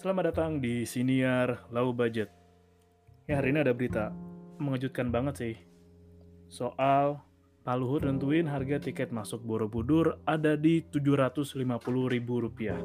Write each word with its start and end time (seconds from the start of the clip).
Selamat 0.00 0.32
datang 0.32 0.64
di 0.64 0.88
Siniar 0.88 1.68
Low 1.68 1.92
Budget. 1.92 2.32
Ya 3.28 3.36
hari 3.36 3.52
ini 3.52 3.60
ada 3.60 3.76
berita 3.76 4.08
mengejutkan 4.56 5.12
banget 5.12 5.34
sih. 5.36 5.60
Soal 6.48 7.20
Pak 7.68 7.76
Luhut 7.76 8.08
nentuin 8.08 8.48
harga 8.48 8.80
tiket 8.80 9.12
masuk 9.12 9.44
Borobudur 9.44 10.16
ada 10.24 10.56
di 10.56 10.80
Rp750.000. 10.80 12.80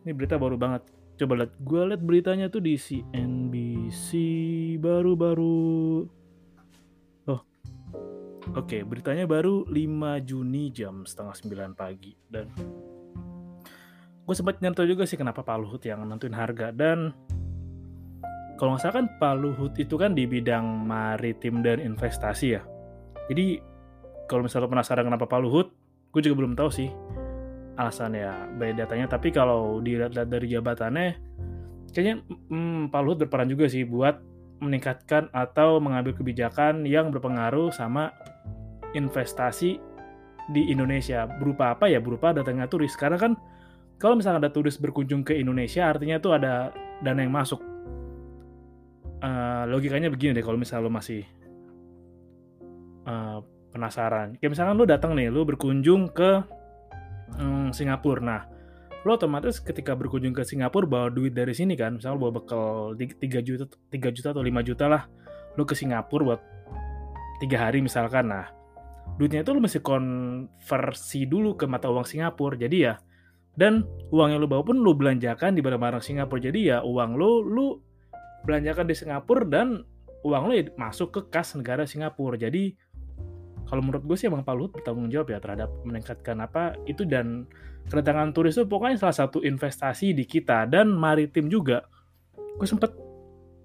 Ini 0.00 0.16
berita 0.16 0.40
baru 0.40 0.56
banget. 0.56 0.88
Coba 1.20 1.44
lihat, 1.44 1.52
gue 1.60 1.82
liat 1.92 2.00
beritanya 2.00 2.48
tuh 2.48 2.64
di 2.64 2.80
CNBC 2.80 4.08
baru-baru. 4.80 6.08
Oh, 7.28 7.36
oke, 7.36 7.44
okay, 8.64 8.80
beritanya 8.80 9.28
baru 9.28 9.68
5 9.68 10.24
Juni 10.24 10.72
jam 10.72 11.04
setengah 11.04 11.36
9 11.36 11.76
pagi. 11.76 12.16
Dan 12.24 12.48
gue 14.26 14.34
sempat 14.34 14.58
nyantau 14.58 14.82
juga 14.82 15.06
sih 15.06 15.14
kenapa 15.14 15.46
Pak 15.46 15.56
Luhut 15.62 15.82
yang 15.86 16.02
nentuin 16.02 16.34
harga 16.34 16.74
dan 16.74 17.14
kalau 18.58 18.74
nggak 18.74 18.82
salah 18.82 18.96
kan 18.98 19.06
Pak 19.22 19.34
Luhut 19.38 19.72
itu 19.78 19.94
kan 19.94 20.18
di 20.18 20.26
bidang 20.26 20.64
maritim 20.64 21.62
dan 21.62 21.78
investasi 21.78 22.56
ya. 22.58 22.64
Jadi 23.30 23.60
kalau 24.26 24.48
misalnya 24.48 24.66
penasaran 24.66 25.06
kenapa 25.06 25.28
Pak 25.30 25.40
Luhut, 25.44 25.68
gue 26.10 26.20
juga 26.24 26.36
belum 26.42 26.58
tahu 26.58 26.70
sih 26.72 26.90
alasannya 27.76 28.56
by 28.56 28.72
datanya. 28.74 29.06
Tapi 29.06 29.28
kalau 29.30 29.78
dilihat 29.84 30.16
dari 30.16 30.48
jabatannya, 30.50 31.06
kayaknya 31.92 32.24
hmm, 32.26 32.90
Pak 32.90 33.00
Luhut 33.04 33.18
berperan 33.22 33.46
juga 33.46 33.68
sih 33.68 33.84
buat 33.84 34.18
meningkatkan 34.58 35.28
atau 35.36 35.76
mengambil 35.78 36.16
kebijakan 36.16 36.88
yang 36.88 37.12
berpengaruh 37.12 37.68
sama 37.70 38.10
investasi 38.96 39.76
di 40.48 40.72
Indonesia. 40.72 41.28
Berupa 41.28 41.76
apa 41.76 41.92
ya? 41.92 42.00
Berupa 42.00 42.32
datangnya 42.32 42.64
turis. 42.66 42.96
Karena 42.96 43.20
kan 43.20 43.36
kalau 43.96 44.14
misalnya 44.16 44.44
ada 44.44 44.50
turis 44.52 44.76
berkunjung 44.76 45.24
ke 45.24 45.32
Indonesia, 45.36 45.88
artinya 45.88 46.20
tuh 46.20 46.36
ada 46.36 46.72
dana 47.00 47.20
yang 47.24 47.32
masuk. 47.32 47.60
Uh, 49.16 49.64
logikanya 49.72 50.12
begini 50.12 50.36
deh, 50.36 50.44
kalau 50.44 50.60
misalnya 50.60 50.84
lo 50.86 50.92
masih 50.92 51.24
uh, 53.08 53.40
penasaran. 53.72 54.36
Kayak 54.36 54.52
misalkan 54.52 54.76
lo 54.76 54.84
datang 54.84 55.16
nih, 55.16 55.32
lo 55.32 55.48
berkunjung 55.48 56.12
ke 56.12 56.44
um, 57.40 57.72
Singapura. 57.72 58.20
Nah, 58.20 58.42
lo 59.04 59.16
otomatis 59.16 59.64
ketika 59.64 59.96
berkunjung 59.96 60.36
ke 60.36 60.44
Singapura 60.44 60.84
bawa 60.84 61.08
duit 61.08 61.32
dari 61.32 61.56
sini 61.56 61.72
kan, 61.72 61.96
misalnya 61.96 62.20
bawa 62.20 62.32
bekal 62.36 62.92
3 63.00 63.16
juta, 63.40 63.64
3 63.64 64.12
juta 64.12 64.28
atau 64.36 64.44
5 64.44 64.68
juta 64.68 64.84
lah, 64.92 65.02
lo 65.56 65.64
ke 65.64 65.72
Singapura 65.72 66.36
buat 66.36 66.40
tiga 67.40 67.64
hari 67.64 67.80
misalkan. 67.80 68.28
Nah, 68.28 68.52
duitnya 69.16 69.40
itu 69.40 69.56
lo 69.56 69.60
mesti 69.64 69.80
konversi 69.80 71.24
dulu 71.24 71.56
ke 71.56 71.64
mata 71.64 71.88
uang 71.88 72.04
Singapura. 72.04 72.60
Jadi 72.60 72.76
ya, 72.84 73.00
dan 73.56 73.88
uang 74.12 74.36
yang 74.36 74.40
lu 74.40 74.48
bawa 74.48 74.62
pun 74.62 74.76
lu 74.76 74.92
belanjakan 74.92 75.56
di 75.56 75.64
barang-barang 75.64 76.04
Singapura. 76.04 76.40
Jadi 76.40 76.60
ya 76.70 76.84
uang 76.84 77.16
lu 77.16 77.42
lu 77.42 77.66
belanjakan 78.44 78.84
di 78.86 78.94
Singapura 78.94 79.48
dan 79.48 79.82
uang 80.22 80.42
lu 80.48 80.52
ya 80.54 80.64
masuk 80.76 81.08
ke 81.10 81.20
kas 81.32 81.56
negara 81.56 81.88
Singapura. 81.88 82.36
Jadi 82.36 82.76
kalau 83.66 83.82
menurut 83.82 84.06
gue 84.06 84.14
sih 84.14 84.30
emang 84.30 84.46
Pak 84.46 84.54
Luhut 84.54 84.70
bertanggung 84.70 85.10
jawab 85.10 85.34
ya 85.34 85.42
terhadap 85.42 85.72
meningkatkan 85.82 86.38
apa 86.38 86.78
itu 86.86 87.02
dan 87.02 87.50
kedatangan 87.90 88.30
turis 88.30 88.54
itu 88.54 88.62
pokoknya 88.62 88.94
salah 89.00 89.26
satu 89.26 89.42
investasi 89.42 90.14
di 90.14 90.22
kita 90.22 90.70
dan 90.70 90.94
maritim 90.94 91.50
juga. 91.50 91.82
Gue 92.36 92.68
sempet 92.68 92.94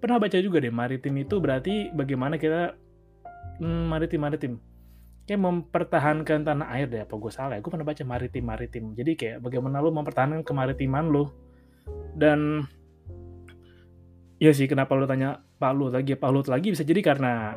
pernah 0.02 0.18
baca 0.18 0.34
juga 0.42 0.58
deh 0.58 0.74
maritim 0.74 1.14
itu 1.22 1.38
berarti 1.38 1.94
bagaimana 1.94 2.42
kita 2.42 2.74
hmm, 3.62 3.84
maritim 3.86 4.20
maritim 4.26 4.54
kayak 5.26 5.42
mempertahankan 5.42 6.44
tanah 6.44 6.68
air 6.74 6.88
deh 6.90 7.02
apa 7.06 7.14
gue 7.14 7.32
salah 7.32 7.56
ya? 7.58 7.62
Gue 7.62 7.72
pernah 7.72 7.88
baca 7.88 8.04
maritim 8.04 8.44
maritim 8.46 8.84
jadi 8.98 9.12
kayak 9.16 9.38
bagaimana 9.46 9.80
lo 9.80 9.94
mempertahankan 9.94 10.42
kemaritiman 10.42 11.08
lo 11.10 11.32
dan 12.18 12.66
ya 14.42 14.52
sih 14.52 14.66
kenapa 14.66 14.98
lo 14.98 15.06
tanya 15.06 15.46
Pak 15.62 15.72
Luhut 15.78 15.94
lagi? 15.94 16.18
Pak 16.18 16.30
Luhut 16.34 16.50
lagi 16.50 16.74
bisa 16.74 16.82
jadi 16.82 17.02
karena 17.06 17.54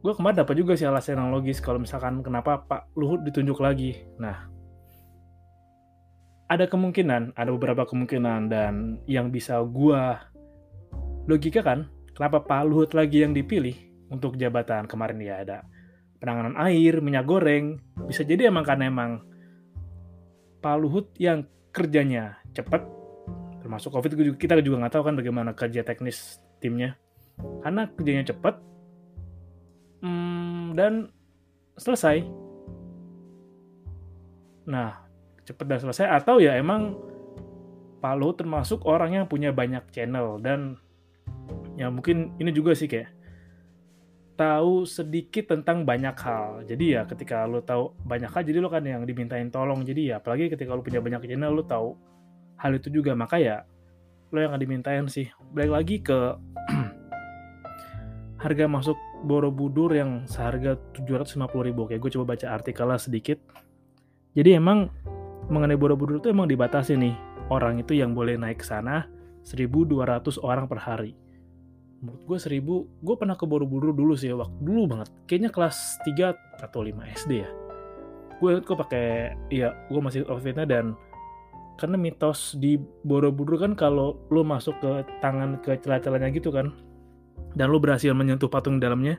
gue 0.00 0.12
kemarin 0.16 0.44
dapat 0.44 0.54
juga 0.56 0.76
sih 0.76 0.88
alasan 0.88 1.20
yang 1.20 1.32
logis 1.32 1.60
kalau 1.60 1.80
misalkan 1.80 2.20
kenapa 2.20 2.64
Pak 2.64 2.92
Luhut 2.96 3.24
ditunjuk 3.24 3.60
lagi. 3.60 3.96
Nah 4.20 4.48
ada 6.50 6.66
kemungkinan 6.66 7.38
ada 7.38 7.50
beberapa 7.54 7.86
kemungkinan 7.86 8.50
dan 8.50 8.98
yang 9.08 9.32
bisa 9.32 9.62
gue 9.64 10.00
logika 11.24 11.64
kan 11.64 11.88
kenapa 12.12 12.44
Pak 12.44 12.62
Luhut 12.68 12.90
lagi 12.92 13.24
yang 13.24 13.32
dipilih 13.32 13.76
untuk 14.12 14.36
jabatan. 14.36 14.84
Kemarin 14.84 15.20
ya 15.24 15.40
ada 15.40 15.64
penanganan 16.20 16.54
air, 16.60 17.00
minyak 17.00 17.24
goreng. 17.24 17.80
Bisa 18.06 18.22
jadi 18.22 18.52
emang 18.52 18.62
karena 18.62 18.92
emang 18.92 19.24
Pak 20.60 20.76
Luhut 20.76 21.08
yang 21.16 21.48
kerjanya 21.72 22.36
cepat, 22.52 22.84
termasuk 23.64 23.96
COVID 23.96 24.36
kita 24.36 24.60
juga 24.60 24.84
nggak 24.84 24.94
tahu 24.94 25.04
kan 25.08 25.16
bagaimana 25.16 25.56
kerja 25.56 25.80
teknis 25.80 26.38
timnya. 26.60 26.94
Karena 27.64 27.88
kerjanya 27.88 28.28
cepat 28.28 28.60
hmm, 30.04 30.76
dan 30.76 31.08
selesai. 31.80 32.20
Nah, 34.68 35.00
cepat 35.48 35.66
dan 35.66 35.80
selesai 35.80 36.06
atau 36.06 36.36
ya 36.36 36.60
emang 36.60 37.00
Pak 38.00 38.14
Luhut 38.20 38.36
termasuk 38.36 38.84
orang 38.84 39.16
yang 39.16 39.24
punya 39.24 39.52
banyak 39.52 39.88
channel 39.92 40.40
dan 40.40 40.76
ya 41.76 41.88
mungkin 41.88 42.36
ini 42.40 42.52
juga 42.52 42.72
sih 42.76 42.88
kayak 42.88 43.19
tahu 44.40 44.88
sedikit 44.88 45.52
tentang 45.52 45.84
banyak 45.84 46.16
hal. 46.16 46.64
Jadi 46.64 46.96
ya 46.96 47.04
ketika 47.04 47.44
lo 47.44 47.60
tahu 47.60 47.92
banyak 48.08 48.32
hal, 48.32 48.40
jadi 48.40 48.64
lo 48.64 48.72
kan 48.72 48.80
yang 48.80 49.04
dimintain 49.04 49.52
tolong. 49.52 49.84
Jadi 49.84 50.08
ya 50.08 50.16
apalagi 50.16 50.48
ketika 50.48 50.72
lo 50.72 50.80
punya 50.80 51.04
banyak 51.04 51.28
channel, 51.28 51.52
lo 51.52 51.60
tahu 51.68 51.92
hal 52.56 52.72
itu 52.72 52.88
juga. 52.88 53.12
Maka 53.12 53.36
ya 53.36 53.68
lo 54.32 54.40
yang 54.40 54.56
dimintain 54.56 55.04
sih. 55.12 55.28
Balik 55.52 55.72
lagi 55.76 55.96
ke 56.00 56.40
harga 58.44 58.64
masuk 58.64 58.96
Borobudur 59.20 59.92
yang 59.92 60.24
seharga 60.24 60.80
750 60.96 61.36
ribu. 61.60 61.84
Oke, 61.84 62.00
gue 62.00 62.10
coba 62.16 62.32
baca 62.32 62.56
artikelnya 62.56 62.96
sedikit. 62.96 63.36
Jadi 64.32 64.56
emang 64.56 64.88
mengenai 65.52 65.76
Borobudur 65.76 66.24
itu 66.24 66.32
emang 66.32 66.48
dibatasi 66.48 66.96
nih. 66.96 67.12
Orang 67.52 67.76
itu 67.76 67.92
yang 67.92 68.16
boleh 68.16 68.40
naik 68.40 68.64
ke 68.64 68.66
sana 68.66 69.04
1200 69.44 70.40
orang 70.40 70.64
per 70.64 70.80
hari 70.80 71.12
menurut 72.00 72.22
gue 72.24 72.38
seribu 72.40 72.74
gue 73.04 73.14
pernah 73.20 73.36
ke 73.36 73.44
Borobudur 73.44 73.92
dulu 73.92 74.16
sih 74.16 74.32
waktu 74.32 74.56
dulu 74.64 74.88
banget. 74.88 75.08
Kayaknya 75.28 75.50
kelas 75.52 75.76
3 76.08 76.64
atau 76.64 76.80
5 76.80 77.16
SD 77.24 77.32
ya. 77.44 77.50
Gue 78.40 78.64
gue 78.64 78.76
pakai 78.76 79.36
ya 79.52 79.76
gue 79.92 80.00
masih 80.00 80.24
outfitnya 80.28 80.64
dan 80.64 80.96
karena 81.76 81.96
mitos 81.96 82.56
di 82.56 82.80
Borobudur 83.04 83.60
kan 83.60 83.72
kalau 83.76 84.16
lo 84.32 84.40
masuk 84.44 84.76
ke 84.80 84.90
tangan 85.20 85.60
ke 85.60 85.76
celah-celahnya 85.80 86.28
gitu 86.36 86.52
kan 86.52 86.72
dan 87.56 87.72
lo 87.72 87.80
berhasil 87.80 88.12
menyentuh 88.12 88.52
patung 88.52 88.76
dalamnya 88.76 89.16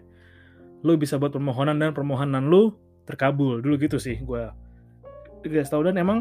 lo 0.85 0.93
bisa 0.97 1.17
buat 1.17 1.33
permohonan 1.33 1.77
dan 1.77 1.93
permohonan 1.93 2.49
lo 2.49 2.77
terkabul. 3.05 3.61
Dulu 3.61 3.77
gitu 3.77 4.01
sih 4.01 4.17
gue 4.21 4.43
tiga 5.45 5.61
tahun 5.65 5.93
dan 5.93 6.01
emang 6.01 6.19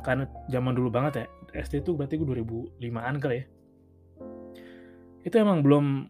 karena 0.00 0.24
zaman 0.48 0.72
dulu 0.72 0.88
banget 0.88 1.24
ya 1.24 1.26
SD 1.64 1.84
itu 1.84 1.92
berarti 1.96 2.16
gue 2.16 2.24
2005an 2.24 3.16
kali 3.20 3.36
ya 3.40 3.44
itu 5.24 5.36
emang 5.36 5.60
belum 5.60 6.08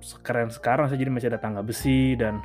sekeren 0.00 0.48
sekarang 0.52 0.88
saya 0.88 1.00
jadi 1.00 1.12
masih 1.12 1.28
ada 1.32 1.40
tangga 1.40 1.60
besi 1.64 2.14
dan 2.16 2.40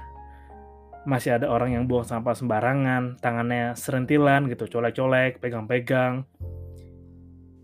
masih 1.02 1.34
ada 1.34 1.50
orang 1.50 1.74
yang 1.74 1.84
buang 1.90 2.06
sampah 2.06 2.38
sembarangan, 2.38 3.18
tangannya 3.18 3.74
serentilan 3.74 4.46
gitu, 4.54 4.70
colek-colek, 4.70 5.42
pegang-pegang, 5.42 6.30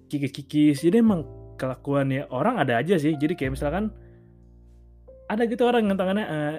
kikis-kikis. 0.09 0.81
Jadi 0.81 1.05
emang 1.05 1.21
kelakuannya 1.57 2.29
orang 2.33 2.57
ada 2.57 2.81
aja 2.81 2.97
sih. 2.97 3.13
Jadi 3.13 3.37
kayak 3.37 3.53
misalkan 3.53 3.93
ada 5.29 5.43
gitu 5.45 5.69
orang 5.69 5.85
yang 5.85 5.97
tangannya 5.99 6.25
uh, 6.25 6.55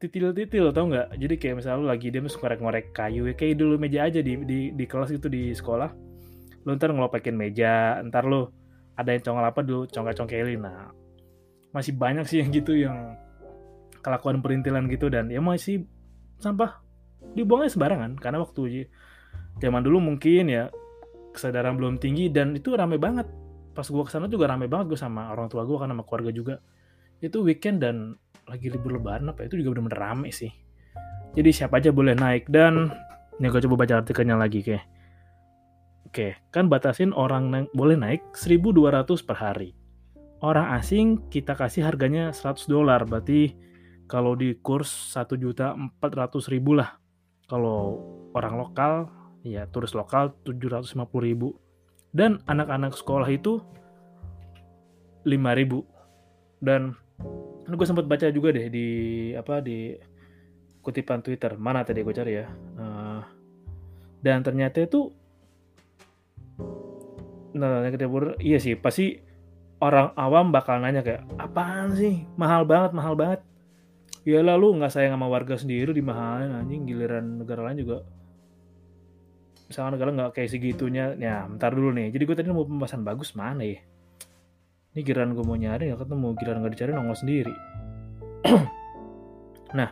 titil-titil 0.00 0.72
tau 0.72 0.88
nggak? 0.88 1.12
Jadi 1.20 1.34
kayak 1.36 1.54
misalnya 1.60 1.78
lu 1.84 1.86
lagi 1.92 2.08
dia 2.08 2.24
ngorek-ngorek 2.24 2.86
kayu, 2.96 3.28
kayak 3.36 3.60
dulu 3.60 3.76
meja 3.76 4.08
aja 4.08 4.24
di, 4.24 4.40
di 4.48 4.72
di 4.72 4.84
kelas 4.88 5.12
itu 5.12 5.28
di 5.28 5.52
sekolah. 5.52 5.92
Lu 6.64 6.72
ntar 6.72 6.94
ngelopekin 6.94 7.36
meja, 7.36 8.00
ntar 8.00 8.24
lu 8.24 8.48
ada 9.02 9.10
yang 9.12 9.22
congkel 9.22 9.46
apa 9.46 9.60
dulu 9.66 9.82
congkel-congkelin. 9.90 10.60
Nah, 10.62 10.90
masih 11.74 11.92
banyak 11.98 12.24
sih 12.28 12.38
yang 12.40 12.48
gitu 12.54 12.72
yang 12.78 13.18
kelakuan 14.00 14.38
perintilan 14.40 14.86
gitu. 14.88 15.10
Dan 15.10 15.28
ya 15.28 15.42
masih 15.42 15.84
sampah 16.38 16.82
dibuangnya 17.34 17.70
sembarangan 17.70 18.18
karena 18.18 18.42
waktu 18.42 18.86
zaman 19.62 19.82
dulu 19.82 19.98
mungkin 20.02 20.50
ya 20.50 20.70
kesadaran 21.34 21.76
belum 21.76 21.98
tinggi. 21.98 22.30
Dan 22.30 22.54
itu 22.54 22.72
rame 22.72 22.96
banget. 22.96 23.26
Pas 23.72 23.88
gue 23.88 24.04
ke 24.04 24.10
sana 24.12 24.28
juga 24.28 24.52
rame 24.52 24.68
banget 24.68 24.94
gue 24.94 24.98
sama 25.00 25.32
orang 25.32 25.48
tua 25.48 25.64
gue 25.64 25.76
kan 25.76 25.90
sama 25.90 26.04
keluarga 26.06 26.30
juga. 26.30 26.54
Itu 27.18 27.42
weekend 27.42 27.82
dan 27.82 28.16
lagi 28.46 28.68
libur 28.68 28.98
lebaran 28.98 29.30
apa 29.30 29.46
itu 29.46 29.58
juga 29.58 29.78
bener-bener 29.78 29.98
rame 29.98 30.28
sih. 30.34 30.50
Jadi 31.32 31.50
siapa 31.50 31.80
aja 31.80 31.90
boleh 31.90 32.12
naik. 32.12 32.52
Dan 32.52 32.92
ini 33.40 33.46
gue 33.48 33.60
coba 33.64 33.86
baca 33.86 34.04
artikelnya 34.04 34.36
lagi 34.36 34.60
kayak 34.60 34.84
oke 36.12 36.36
kan 36.52 36.68
batasin 36.68 37.16
orang 37.16 37.48
na 37.48 37.58
boleh 37.72 37.96
naik 37.96 38.36
1200 38.36 39.24
per 39.24 39.36
hari. 39.40 39.72
Orang 40.44 40.68
asing 40.76 41.32
kita 41.32 41.56
kasih 41.56 41.88
harganya 41.88 42.36
100 42.36 42.68
dolar 42.68 43.00
berarti 43.08 43.56
kalau 44.04 44.36
di 44.36 44.52
kurs 44.60 44.92
1 45.16 45.40
juta 45.40 45.72
400 45.72 46.52
ribu 46.52 46.76
lah. 46.76 47.00
Kalau 47.48 47.96
orang 48.36 48.60
lokal 48.60 48.92
ya 49.40 49.64
turis 49.72 49.96
lokal 49.96 50.36
750 50.44 51.00
ribu. 51.24 51.56
Dan 52.12 52.44
anak-anak 52.44 52.92
sekolah 52.92 53.24
itu 53.32 53.64
5000 55.24 56.60
dan 56.60 56.92
gue 57.64 57.86
sempat 57.88 58.04
baca 58.04 58.28
juga 58.28 58.52
deh 58.52 58.68
di 58.68 58.86
apa 59.32 59.64
di 59.64 59.96
kutipan 60.84 61.24
Twitter. 61.24 61.56
Mana 61.56 61.80
tadi 61.88 62.04
gue 62.04 62.12
cari 62.12 62.32
ya? 62.36 62.52
Uh, 62.76 63.24
dan 64.20 64.44
ternyata 64.44 64.84
itu 64.84 65.21
nah 67.52 67.84
ketika 67.88 68.08
iya 68.40 68.56
sih 68.56 68.74
pasti 68.76 69.20
orang 69.82 70.14
awam 70.14 70.54
bakal 70.54 70.78
nanya 70.78 71.02
kayak 71.02 71.26
apaan 71.42 71.98
sih? 71.98 72.22
Mahal 72.38 72.62
banget 72.62 72.94
mahal 72.94 73.18
banget. 73.18 73.42
Ya 74.22 74.38
lalu 74.38 74.78
nggak 74.78 74.94
sayang 74.94 75.18
sama 75.18 75.26
warga 75.26 75.58
sendiri 75.58 75.90
di 75.90 75.98
dimahalin 75.98 76.54
anjing. 76.54 76.86
Giliran 76.86 77.42
negara 77.42 77.66
lain 77.66 77.82
juga 77.82 78.06
misalnya 79.66 79.98
negara 79.98 80.10
nggak 80.14 80.30
kayak 80.38 80.50
segitunya. 80.54 81.18
Ya 81.18 81.42
bentar 81.50 81.74
dulu 81.74 81.90
nih. 81.90 82.14
Jadi 82.14 82.22
gue 82.22 82.36
tadi 82.38 82.48
mau 82.54 82.62
pembahasan 82.62 83.02
bagus 83.02 83.34
mana 83.34 83.66
ya? 83.66 83.82
Ini 84.94 85.00
giliran 85.02 85.34
gue 85.34 85.42
mau 85.42 85.58
nyari 85.58 85.90
nggak 85.90 86.06
ketemu. 86.06 86.28
Giliran 86.38 86.58
nggak 86.62 86.74
dicari 86.78 86.90
nongol 86.94 87.18
sendiri. 87.18 87.54
Nah 89.72 89.88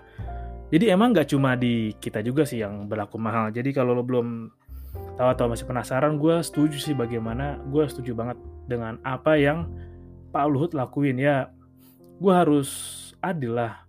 jadi 0.70 0.94
emang 0.94 1.10
nggak 1.10 1.32
cuma 1.34 1.58
di 1.58 1.96
kita 1.98 2.22
juga 2.22 2.46
sih 2.46 2.62
yang 2.62 2.86
berlaku 2.86 3.18
mahal. 3.18 3.50
Jadi 3.50 3.74
kalau 3.74 3.96
lo 3.96 4.06
belum 4.06 4.59
tahu 5.20 5.28
atau 5.37 5.52
masih 5.52 5.69
penasaran 5.69 6.17
gue 6.17 6.40
setuju 6.40 6.81
sih 6.81 6.96
bagaimana 6.96 7.61
gue 7.69 7.84
setuju 7.84 8.17
banget 8.17 8.40
dengan 8.64 8.96
apa 9.05 9.37
yang 9.37 9.69
Pak 10.32 10.49
Luhut 10.49 10.72
lakuin 10.72 11.20
ya. 11.20 11.52
Gue 12.17 12.32
harus 12.32 12.69
adil 13.20 13.52
lah. 13.52 13.84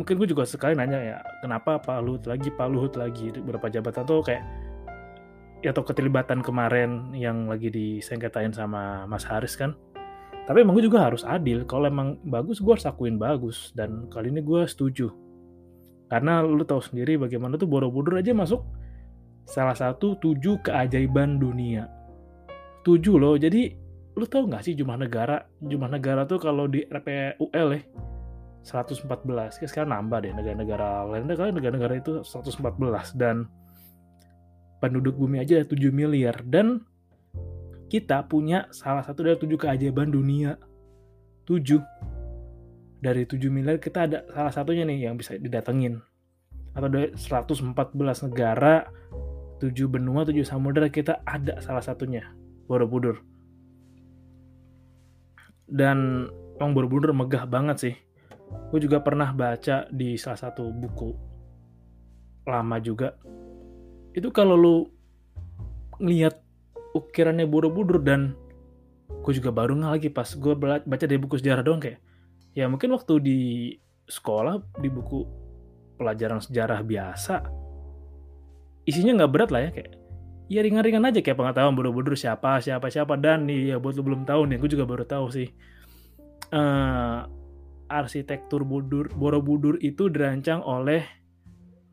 Mungkin 0.00 0.16
gue 0.16 0.32
juga 0.32 0.48
sekali 0.48 0.72
nanya 0.72 0.96
ya 0.96 1.16
kenapa 1.44 1.76
Pak 1.76 2.00
Luhut 2.00 2.24
lagi 2.24 2.48
Pak 2.48 2.72
Luhut 2.72 2.96
lagi 2.96 3.36
beberapa 3.36 3.68
jabatan 3.68 4.08
tuh 4.08 4.24
kayak 4.24 4.44
ya 5.60 5.76
atau 5.76 5.84
keterlibatan 5.84 6.40
kemarin 6.40 7.12
yang 7.12 7.52
lagi 7.52 7.68
disengketain 7.68 8.56
sama 8.56 9.04
Mas 9.04 9.28
Haris 9.28 9.60
kan. 9.60 9.76
Tapi 10.48 10.64
emang 10.64 10.78
gue 10.80 10.88
juga 10.88 11.04
harus 11.04 11.20
adil. 11.26 11.68
Kalau 11.68 11.84
emang 11.84 12.16
bagus 12.24 12.64
gue 12.64 12.72
harus 12.72 12.88
akuin 12.88 13.20
bagus. 13.20 13.76
Dan 13.76 14.08
kali 14.08 14.32
ini 14.32 14.40
gue 14.40 14.64
setuju. 14.64 15.12
Karena 16.08 16.40
lu 16.40 16.64
tahu 16.64 16.80
sendiri 16.80 17.20
bagaimana 17.20 17.60
tuh 17.60 17.68
Borobudur 17.68 18.16
aja 18.16 18.30
masuk 18.30 18.85
salah 19.46 19.78
satu 19.78 20.18
tujuh 20.18 20.60
keajaiban 20.66 21.38
dunia. 21.38 21.86
Tujuh 22.82 23.16
loh 23.16 23.38
jadi 23.38 23.72
lu 24.16 24.24
tahu 24.26 24.50
nggak 24.50 24.62
sih 24.66 24.74
jumlah 24.74 24.98
negara? 24.98 25.46
Jumlah 25.62 25.90
negara 25.90 26.26
tuh 26.26 26.42
kalau 26.42 26.66
di 26.66 26.82
RPUL 26.84 27.68
ya 27.78 27.82
114 28.66 29.62
ya 29.62 29.66
sekarang 29.70 29.94
nambah 29.94 30.26
deh 30.26 30.34
negara-negara 30.34 31.06
lain. 31.06 31.30
Negara-negara 31.30 31.94
itu 32.02 32.26
114 32.26 33.14
dan 33.14 33.46
penduduk 34.82 35.14
bumi 35.14 35.38
aja 35.38 35.62
ada 35.62 35.66
7 35.70 35.94
miliar. 35.94 36.42
Dan 36.42 36.82
kita 37.86 38.26
punya 38.26 38.66
salah 38.74 39.06
satu 39.06 39.22
dari 39.22 39.38
tujuh 39.38 39.54
keajaiban 39.54 40.10
dunia. 40.10 40.58
7 41.46 41.78
dari 42.98 43.22
7 43.22 43.38
miliar 43.54 43.78
kita 43.78 44.10
ada 44.10 44.26
salah 44.34 44.50
satunya 44.50 44.82
nih 44.82 45.06
yang 45.06 45.14
bisa 45.14 45.38
didatengin. 45.38 46.02
Atau 46.74 46.90
dari 46.90 47.14
114 47.14 48.26
negara 48.26 48.82
7 49.62 49.72
benua 49.88 50.24
7 50.26 50.44
samudera 50.44 50.88
kita 50.92 51.24
ada 51.24 51.60
salah 51.64 51.82
satunya 51.82 52.34
Borobudur. 52.68 53.22
Dan 55.66 56.28
Emang 56.56 56.72
Borobudur 56.72 57.12
megah 57.12 57.44
banget 57.44 57.76
sih. 57.76 57.94
Gue 58.72 58.80
juga 58.80 59.04
pernah 59.04 59.28
baca 59.36 59.84
di 59.92 60.16
salah 60.16 60.40
satu 60.40 60.72
buku 60.72 61.12
lama 62.48 62.80
juga. 62.80 63.12
Itu 64.16 64.32
kalau 64.32 64.56
lu 64.56 64.76
ngeliat 66.00 66.40
ukirannya 66.96 67.44
Borobudur 67.44 68.00
dan 68.00 68.32
gue 69.06 69.32
juga 69.36 69.52
baru 69.52 69.76
nggak 69.76 69.92
lagi 70.00 70.08
pas 70.08 70.28
gue 70.32 70.54
baca 70.56 71.04
dari 71.04 71.20
buku 71.20 71.36
sejarah 71.36 71.62
doang 71.62 71.82
kayak 71.82 72.00
ya 72.56 72.66
mungkin 72.66 72.94
waktu 72.96 73.14
di 73.22 73.38
sekolah 74.06 74.80
di 74.80 74.88
buku 74.88 75.22
pelajaran 75.98 76.40
sejarah 76.42 76.80
biasa 76.82 77.42
isinya 78.86 79.22
nggak 79.22 79.32
berat 79.34 79.50
lah 79.50 79.68
ya 79.68 79.70
kayak 79.74 79.90
ya 80.46 80.60
ringan-ringan 80.62 81.02
aja 81.10 81.20
kayak 81.20 81.36
pengetahuan 81.36 81.74
Borobudur 81.74 82.14
siapa 82.14 82.62
siapa 82.62 82.86
siapa 82.86 83.18
dan 83.18 83.50
nih 83.50 83.74
ya 83.74 83.76
buat 83.82 83.98
lu 83.98 84.02
belum 84.06 84.22
tahu 84.22 84.46
nih 84.46 84.56
gue 84.62 84.70
juga 84.78 84.86
baru 84.86 85.02
tahu 85.02 85.26
sih 85.34 85.50
uh, 86.54 87.26
arsitektur 87.86 88.66
Budur, 88.66 89.10
Borobudur 89.14 89.78
itu 89.82 90.10
dirancang 90.10 90.62
oleh 90.62 91.06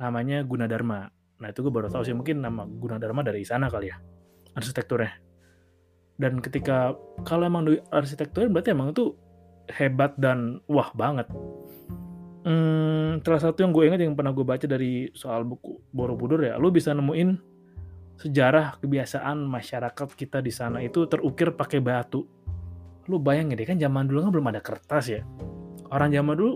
namanya 0.01 0.41
Gunadarma. 0.41 1.09
Nah 1.39 1.47
itu 1.49 1.61
gue 1.61 1.73
baru 1.73 1.89
tahu 1.89 2.03
sih 2.05 2.15
mungkin 2.17 2.41
nama 2.41 2.65
Gunadarma 2.65 3.21
dari 3.21 3.45
sana 3.45 3.69
kali 3.69 3.93
ya 3.93 3.97
arsitekturnya. 4.57 5.13
Dan 6.17 6.41
ketika 6.41 6.93
kalau 7.25 7.49
emang 7.49 7.65
arsitekturnya 7.89 8.49
berarti 8.53 8.69
emang 8.73 8.93
itu 8.93 9.17
hebat 9.73 10.13
dan 10.17 10.61
wah 10.69 10.93
banget. 10.93 11.25
Hmm, 12.43 13.23
salah 13.23 13.39
satu 13.39 13.63
yang 13.63 13.71
gue 13.71 13.87
ingat 13.87 14.03
yang 14.03 14.19
pernah 14.19 14.35
gue 14.35 14.43
baca 14.43 14.67
dari 14.67 15.07
soal 15.15 15.47
buku 15.47 15.79
Borobudur 15.95 16.43
ya, 16.43 16.59
lu 16.59 16.75
bisa 16.75 16.91
nemuin 16.91 17.39
sejarah 18.19 18.83
kebiasaan 18.83 19.47
masyarakat 19.47 20.07
kita 20.13 20.43
di 20.43 20.51
sana 20.51 20.83
itu 20.83 21.07
terukir 21.07 21.55
pakai 21.55 21.79
batu. 21.79 22.27
Lu 23.07 23.19
bayangin 23.19 23.55
deh 23.55 23.67
kan 23.67 23.79
zaman 23.79 24.11
dulu 24.11 24.27
kan 24.27 24.31
belum 24.31 24.47
ada 24.51 24.59
kertas 24.59 25.05
ya. 25.07 25.21
Orang 25.87 26.11
zaman 26.11 26.35
dulu 26.35 26.53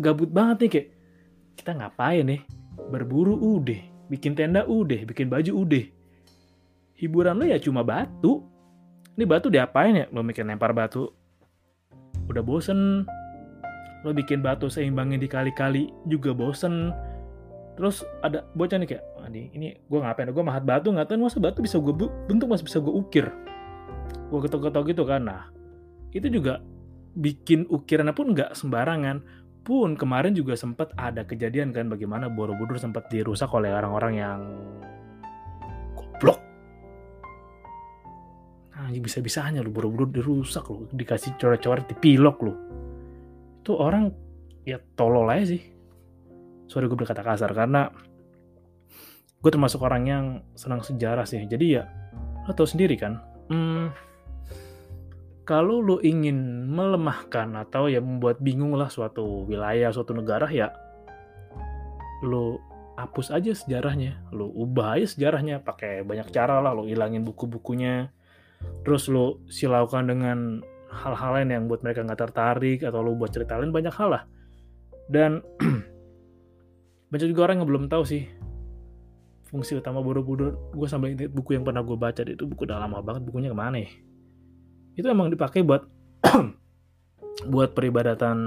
gabut 0.00 0.32
banget 0.32 0.56
nih 0.64 0.70
kayak 0.72 0.88
kita 1.56 1.70
ngapain 1.76 2.24
nih? 2.24 2.40
Berburu 2.88 3.36
udah 3.36 3.80
bikin 4.08 4.32
tenda 4.32 4.64
udah 4.64 5.04
bikin 5.04 5.28
baju 5.28 5.52
udah 5.64 5.84
hiburan 6.96 7.36
lo 7.36 7.44
ya 7.44 7.60
cuma 7.60 7.84
batu. 7.84 8.44
Ini 9.14 9.24
batu 9.28 9.52
diapain 9.52 9.94
ya? 9.94 10.06
Lo 10.10 10.24
mikir 10.24 10.48
lempar 10.48 10.72
batu. 10.72 11.12
Udah 12.24 12.40
bosen 12.40 13.04
lo 14.04 14.12
bikin 14.12 14.44
batu 14.44 14.68
seimbangin 14.68 15.18
dikali-kali 15.18 15.88
juga 16.06 16.36
bosen. 16.36 16.92
Terus 17.74 18.06
ada 18.22 18.46
bocah 18.54 18.78
nih 18.78 18.88
kayak 18.94 19.04
ini 19.32 19.42
ini 19.56 19.68
gue 19.74 19.98
ngapain? 19.98 20.30
Gue 20.30 20.44
mahat 20.44 20.62
batu 20.62 20.92
nggak 20.92 21.10
tahu 21.10 21.26
masa 21.26 21.40
batu 21.40 21.64
bisa 21.64 21.80
gue 21.80 21.94
bentuk 22.28 22.46
masih 22.46 22.68
bisa 22.68 22.78
gue 22.78 22.92
ukir? 22.92 23.26
Gue 24.28 24.38
ketok-ketok 24.44 24.94
gitu 24.94 25.02
kan. 25.08 25.26
Nah 25.26 25.48
itu 26.14 26.28
juga 26.30 26.62
bikin 27.16 27.66
ukirannya 27.66 28.14
pun 28.14 28.36
nggak 28.36 28.52
sembarangan. 28.54 29.24
Pun 29.64 29.96
kemarin 29.96 30.36
juga 30.36 30.60
sempat 30.60 30.92
ada 31.00 31.24
kejadian 31.24 31.72
kan 31.72 31.88
bagaimana 31.88 32.28
Borobudur 32.28 32.76
sempat 32.76 33.08
dirusak 33.08 33.48
oleh 33.56 33.72
orang-orang 33.72 34.12
yang 34.20 34.40
goblok. 35.96 36.36
Nah, 38.76 38.92
bisa-bisanya 38.92 39.64
lu 39.64 39.72
Borobudur 39.72 40.12
dirusak 40.12 40.68
lu, 40.68 40.84
dikasih 40.92 41.40
coret-coret 41.40 41.88
dipilok 41.88 42.36
lu. 42.44 42.52
Itu 43.64 43.80
orang 43.80 44.12
ya 44.68 44.76
tolol 44.92 45.32
aja 45.32 45.56
sih. 45.56 45.64
Sorry 46.68 46.84
gue 46.84 47.00
berkata 47.00 47.24
kasar 47.24 47.48
karena 47.56 47.88
gue 49.40 49.48
termasuk 49.48 49.80
orang 49.80 50.04
yang 50.04 50.24
senang 50.52 50.84
sejarah 50.84 51.24
sih. 51.24 51.40
Jadi 51.48 51.80
ya 51.80 51.88
lo 52.44 52.52
tau 52.52 52.68
sendiri 52.68 53.00
kan. 53.00 53.24
Hmm, 53.48 53.88
kalau 55.48 55.80
lo 55.80 55.96
ingin 56.04 56.68
melemahkan 56.68 57.56
atau 57.56 57.88
ya 57.88 58.04
membuat 58.04 58.44
bingung 58.44 58.76
lah 58.76 58.92
suatu 58.92 59.48
wilayah, 59.48 59.88
suatu 59.88 60.12
negara 60.12 60.44
ya 60.52 60.68
lo 62.20 62.60
hapus 63.00 63.32
aja 63.32 63.56
sejarahnya 63.56 64.28
lo 64.32 64.48
ubah 64.48 65.00
aja 65.00 65.16
sejarahnya 65.16 65.64
pakai 65.64 66.04
banyak 66.04 66.28
cara 66.30 66.60
lah 66.60 66.76
lo 66.76 66.84
ilangin 66.84 67.24
buku-bukunya 67.26 68.12
terus 68.84 69.10
lo 69.10 69.44
silaukan 69.48 70.04
dengan 70.04 70.64
hal-hal 70.94 71.30
lain 71.42 71.48
yang 71.50 71.64
buat 71.66 71.82
mereka 71.82 72.06
nggak 72.06 72.20
tertarik 72.30 72.80
atau 72.86 73.02
lo 73.02 73.18
buat 73.18 73.34
cerita 73.34 73.58
lain 73.58 73.74
banyak 73.74 73.90
hal 73.90 74.08
lah. 74.14 74.22
Dan 75.10 75.42
banyak 77.10 77.28
juga 77.28 77.50
orang 77.50 77.60
yang 77.60 77.68
belum 77.68 77.84
tahu 77.90 78.06
sih 78.06 78.24
fungsi 79.50 79.78
utama 79.78 80.02
Borobudur. 80.02 80.74
Gue 80.74 80.88
sampai 80.90 81.14
ingat 81.14 81.30
buku 81.30 81.54
yang 81.54 81.62
pernah 81.66 81.82
gue 81.82 81.94
baca 81.94 82.22
itu 82.22 82.44
buku 82.46 82.66
udah 82.66 82.78
lama 82.82 83.02
banget 83.02 83.22
bukunya 83.26 83.50
ke 83.50 83.58
mana 83.58 83.82
ya? 83.82 83.90
Itu 84.94 85.06
emang 85.10 85.30
dipakai 85.30 85.66
buat 85.66 85.86
buat 87.52 87.74
peribadatan 87.74 88.38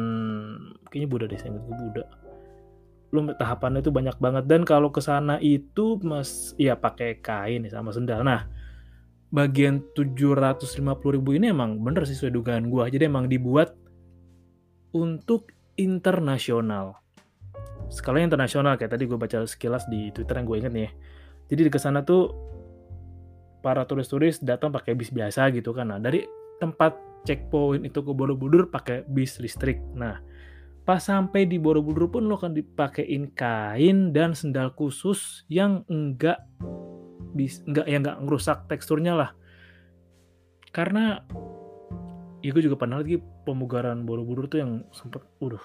kayaknya 0.88 1.08
Buddha 1.08 1.26
deh 1.28 1.40
saya 1.40 1.52
ingat 1.56 1.64
Buddha. 1.68 2.06
Lu 3.16 3.24
tahapannya 3.36 3.80
itu 3.80 3.92
banyak 3.92 4.18
banget. 4.20 4.44
Dan 4.48 4.68
kalau 4.68 4.92
ke 4.92 5.00
sana 5.00 5.40
itu 5.40 5.96
mas 6.04 6.52
ya 6.60 6.76
pakai 6.76 7.24
kain 7.24 7.64
sama 7.72 7.96
sendal. 7.96 8.24
Nah 8.24 8.57
bagian 9.28 9.84
750 9.92 10.80
ribu 11.12 11.36
ini 11.36 11.52
emang 11.52 11.84
bener 11.84 12.08
sih 12.08 12.16
sesuai 12.16 12.32
dugaan 12.32 12.72
gue 12.72 12.84
jadi 12.88 13.12
emang 13.12 13.28
dibuat 13.28 13.76
untuk 14.96 15.52
internasional. 15.76 16.96
Skala 17.92 18.24
internasional 18.24 18.80
kayak 18.80 18.96
tadi 18.96 19.04
gue 19.08 19.20
baca 19.20 19.44
sekilas 19.44 19.88
di 19.92 20.12
Twitter 20.16 20.36
yang 20.40 20.48
gue 20.48 20.58
inget 20.60 20.74
nih 20.74 20.92
jadi 21.48 21.62
di 21.68 21.72
ke 21.72 21.80
sana 21.80 22.04
tuh 22.04 22.32
para 23.64 23.84
turis-turis 23.84 24.44
datang 24.44 24.72
pakai 24.72 24.96
bis 24.96 25.12
biasa 25.12 25.52
gitu 25.52 25.76
kan. 25.76 25.92
Nah 25.92 26.00
dari 26.00 26.24
tempat 26.60 26.96
checkpoint 27.28 27.84
itu 27.84 28.00
ke 28.00 28.12
Borobudur 28.16 28.72
pakai 28.72 29.04
bis 29.08 29.40
listrik. 29.44 29.80
Nah 29.96 30.24
pas 30.88 31.04
sampai 31.04 31.44
di 31.44 31.60
Borobudur 31.60 32.08
pun 32.08 32.24
lo 32.32 32.40
akan 32.40 32.56
dipakein 32.56 33.36
kain 33.36 34.16
dan 34.16 34.32
sendal 34.32 34.72
khusus 34.72 35.44
yang 35.52 35.84
enggak 35.92 36.40
bis 37.38 37.62
enggak 37.70 37.86
yang 37.86 38.02
enggak 38.02 38.18
ngerusak 38.26 38.58
teksturnya 38.66 39.14
lah. 39.14 39.30
Karena 40.74 41.22
ya 42.42 42.50
gue 42.50 42.64
juga 42.66 42.78
pernah 42.78 43.02
lagi 43.02 43.22
pemugaran 43.46 44.06
Borobudur 44.06 44.50
tuh 44.50 44.60
yang 44.62 44.72
sempet 44.94 45.22
udah 45.42 45.62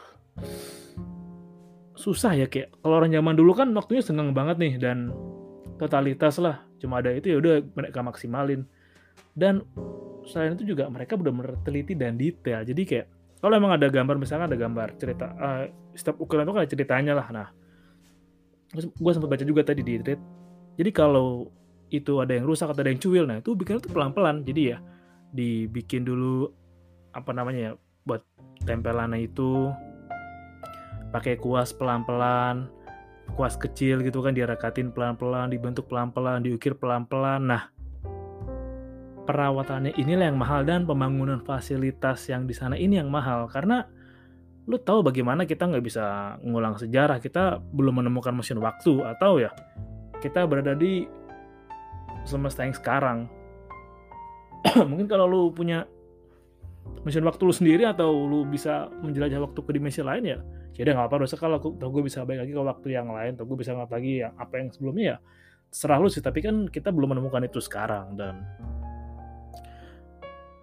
susah 1.93 2.33
ya 2.33 2.49
kayak 2.49 2.73
kalau 2.81 2.99
orang 2.99 3.13
zaman 3.13 3.37
dulu 3.37 3.53
kan 3.53 3.69
waktunya 3.77 4.01
senggang 4.01 4.33
banget 4.33 4.57
nih 4.57 4.75
dan 4.81 5.13
totalitas 5.77 6.41
lah 6.41 6.65
cuma 6.81 6.99
ada 6.99 7.13
itu 7.13 7.33
ya 7.33 7.37
udah 7.41 7.55
mereka 7.77 8.05
maksimalin. 8.05 8.69
Dan 9.33 9.65
selain 10.29 10.55
itu 10.57 10.77
juga 10.77 10.89
mereka 10.89 11.19
benar-benar 11.19 11.59
teliti 11.67 11.97
dan 11.99 12.15
detail 12.15 12.63
jadi 12.63 12.83
kayak 12.87 13.07
kalau 13.43 13.59
emang 13.59 13.75
ada 13.75 13.91
gambar 13.91 14.23
misalnya 14.23 14.55
ada 14.55 14.59
gambar 14.59 14.95
cerita 14.95 15.35
uh, 15.35 15.67
setiap 15.99 16.23
ukuran 16.23 16.47
itu 16.47 16.53
kan 16.55 16.69
ceritanya 16.69 17.13
lah 17.17 17.29
nah. 17.33 17.49
Gue 18.73 19.13
sempat 19.13 19.29
baca 19.29 19.45
juga 19.45 19.61
tadi 19.69 19.85
di 19.85 20.01
thread 20.01 20.21
jadi 20.81 20.91
kalau 20.95 21.53
itu 21.93 22.25
ada 22.25 22.33
yang 22.33 22.49
rusak 22.49 22.73
atau 22.73 22.81
ada 22.81 22.91
yang 22.91 23.03
cuil. 23.03 23.25
Nah 23.29 23.45
itu 23.45 23.53
bikin 23.53 23.79
itu 23.79 23.93
pelan-pelan. 23.93 24.43
Jadi 24.43 24.63
ya 24.73 24.79
dibikin 25.33 26.09
dulu 26.09 26.49
apa 27.13 27.31
namanya 27.37 27.61
ya 27.61 27.73
buat 28.09 28.25
tempelannya 28.65 29.29
itu 29.29 29.69
pakai 31.13 31.37
kuas 31.37 31.77
pelan-pelan 31.77 32.73
kuas 33.33 33.57
kecil 33.57 34.05
gitu 34.05 34.21
kan 34.21 34.37
direkatin 34.37 34.93
pelan-pelan 34.93 35.49
dibentuk 35.49 35.89
pelan-pelan 35.89 36.45
diukir 36.45 36.77
pelan-pelan. 36.77 37.49
Nah 37.49 37.63
perawatannya 39.25 39.95
inilah 39.97 40.29
yang 40.29 40.39
mahal 40.39 40.67
dan 40.67 40.85
pembangunan 40.85 41.41
fasilitas 41.41 42.27
yang 42.29 42.45
di 42.45 42.55
sana 42.55 42.77
ini 42.77 43.01
yang 43.01 43.09
mahal. 43.09 43.49
Karena 43.49 43.87
lu 44.69 44.79
tahu 44.79 45.03
bagaimana 45.03 45.49
kita 45.49 45.67
nggak 45.71 45.85
bisa 45.85 46.37
ngulang 46.45 46.77
sejarah. 46.77 47.19
Kita 47.23 47.59
belum 47.59 48.05
menemukan 48.05 48.37
mesin 48.37 48.61
waktu 48.61 49.01
atau 49.17 49.41
ya 49.41 49.51
kita 50.21 50.47
berada 50.47 50.77
di 50.77 51.09
semesta 52.25 52.63
yang 52.67 52.75
sekarang 52.77 53.19
mungkin 54.91 55.07
kalau 55.11 55.27
lu 55.27 55.43
punya 55.51 55.87
mesin 57.03 57.27
waktu 57.27 57.43
lu 57.43 57.55
sendiri 57.55 57.85
atau 57.87 58.11
lu 58.27 58.47
bisa 58.47 58.91
menjelajah 59.03 59.43
waktu 59.43 59.61
ke 59.63 59.71
dimensi 59.75 60.03
lain 60.03 60.25
ya 60.27 60.39
ya 60.73 60.89
udah 60.89 60.93
nggak 60.97 61.07
apa-apa 61.09 61.25
dosa 61.29 61.37
kalau 61.37 61.59
tau 61.61 61.91
gue 61.93 62.03
bisa 62.07 62.25
balik 62.25 62.49
lagi 62.49 62.53
ke 62.55 62.63
waktu 62.63 62.89
yang 62.95 63.09
lain 63.13 63.37
tau 63.37 63.45
gue 63.45 63.59
bisa 63.59 63.77
ngapa 63.77 63.99
lagi 63.99 64.25
yang 64.25 64.33
apa 64.39 64.55
yang 64.57 64.69
sebelumnya 64.73 65.05
ya 65.05 65.17
serah 65.73 65.99
lu 66.01 66.09
sih 66.09 66.25
tapi 66.25 66.41
kan 66.41 66.69
kita 66.69 66.89
belum 66.93 67.17
menemukan 67.17 67.45
itu 67.45 67.61
sekarang 67.61 68.17
dan 68.17 68.45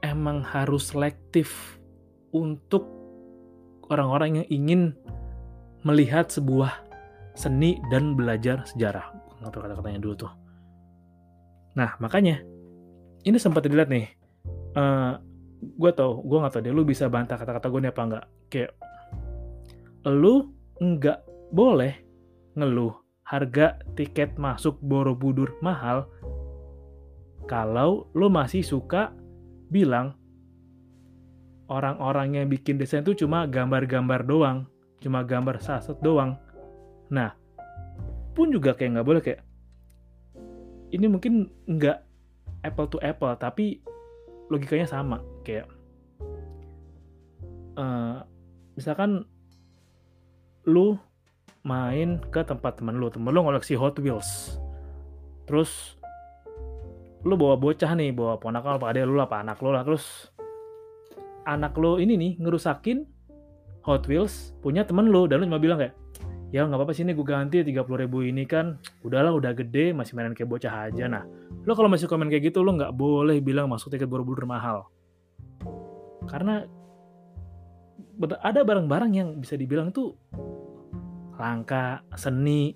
emang 0.05 0.41
harus 0.41 0.93
selektif 0.95 1.77
untuk 2.33 2.87
orang-orang 3.89 4.41
yang 4.41 4.47
ingin 4.49 4.81
melihat 5.83 6.29
sebuah 6.29 6.85
seni 7.33 7.79
dan 7.89 8.13
belajar 8.13 8.67
sejarah. 8.67 9.15
Tahu 9.39 9.63
kata-katanya 9.63 9.99
dulu 10.03 10.27
tuh. 10.27 10.31
Nah, 11.77 11.97
makanya 12.01 12.41
ini 13.25 13.37
sempat 13.37 13.65
dilihat 13.65 13.89
nih. 13.91 14.07
Uh, 14.73 14.79
eh, 14.79 15.13
gue 15.75 15.91
tau, 15.91 16.23
gue 16.23 16.37
nggak 16.39 16.53
tau 16.55 16.61
deh, 16.63 16.73
lu 16.73 16.87
bisa 16.87 17.11
bantah 17.11 17.35
kata-kata 17.35 17.67
gue 17.67 17.79
nih 17.83 17.91
apa 17.91 18.01
enggak. 18.05 18.25
Kayak, 18.49 18.71
lu 20.07 20.53
nggak 20.79 21.19
boleh 21.51 21.93
ngeluh 22.55 22.95
harga 23.27 23.77
tiket 23.93 24.39
masuk 24.41 24.81
Borobudur 24.81 25.53
mahal 25.61 26.09
kalau 27.45 28.09
lu 28.13 28.29
masih 28.29 28.61
suka 28.61 29.13
bilang 29.69 30.17
orang-orang 31.69 32.41
yang 32.41 32.45
bikin 32.49 32.77
desain 32.77 33.05
itu 33.05 33.25
cuma 33.25 33.45
gambar-gambar 33.45 34.25
doang, 34.25 34.65
cuma 35.01 35.21
gambar 35.21 35.61
saset 35.61 35.97
doang. 36.01 36.37
Nah, 37.13 37.33
pun 38.33 38.49
juga 38.49 38.73
kayak 38.73 38.97
nggak 38.97 39.07
boleh 39.07 39.21
kayak 39.21 39.41
ini 40.89 41.05
mungkin 41.05 41.49
nggak 41.69 41.97
apple 42.65 42.87
to 42.89 42.97
apple, 42.99 43.31
tapi 43.37 43.81
logikanya 44.49 44.89
sama. 44.89 45.21
Kayak 45.45 45.69
uh, 47.77 48.25
misalkan 48.73 49.25
lu 50.67 50.97
main 51.63 52.21
ke 52.29 52.41
tempat 52.43 52.79
temen 52.79 52.97
lu, 52.97 53.11
temen 53.13 53.31
lu 53.31 53.41
ngoleksi 53.45 53.75
Hot 53.77 53.97
Wheels, 53.99 54.57
terus 55.45 55.97
lu 57.27 57.35
bawa 57.35 57.59
bocah 57.59 57.91
nih 57.99 58.15
bawa 58.15 58.39
ponakan 58.39 58.79
apa 58.79 58.95
ada 58.95 59.03
lu 59.03 59.19
lah 59.19 59.27
apa 59.27 59.43
anak 59.43 59.59
lu 59.59 59.75
lah. 59.75 59.83
Terus 59.83 60.31
anak 61.43 61.75
lu 61.75 61.99
ini 61.99 62.15
nih 62.15 62.31
ngerusakin 62.39 63.03
Hot 63.87 64.07
Wheels 64.07 64.55
punya 64.63 64.83
temen 64.87 65.11
lu 65.11 65.27
dan 65.27 65.43
lu 65.43 65.47
cuma 65.47 65.59
bilang 65.59 65.79
kayak 65.79 65.95
ya 66.49 66.65
nggak 66.65 66.81
apa-apa 66.81 66.97
sih 66.97 67.05
ini 67.05 67.13
gue 67.13 67.21
ganti 67.21 67.61
tiga 67.61 67.85
puluh 67.85 68.01
ribu 68.01 68.25
ini 68.25 68.41
kan 68.49 68.81
udahlah 69.05 69.29
udah 69.37 69.53
gede 69.53 69.93
masih 69.93 70.17
mainan 70.17 70.33
kayak 70.33 70.49
bocah 70.49 70.89
aja. 70.89 71.05
Nah 71.05 71.23
lo 71.61 71.77
kalau 71.77 71.93
masih 71.93 72.09
komen 72.09 72.25
kayak 72.25 72.49
gitu 72.49 72.65
lo 72.65 72.73
nggak 72.73 72.97
boleh 72.97 73.37
bilang 73.37 73.69
masuk 73.69 73.93
tiket 73.93 74.09
borobudur 74.09 74.49
mahal. 74.49 74.89
Karena 76.25 76.65
ada 78.41 78.65
barang-barang 78.65 79.11
yang 79.13 79.29
bisa 79.37 79.53
dibilang 79.53 79.93
tuh 79.93 80.17
langka 81.37 82.01
seni. 82.17 82.73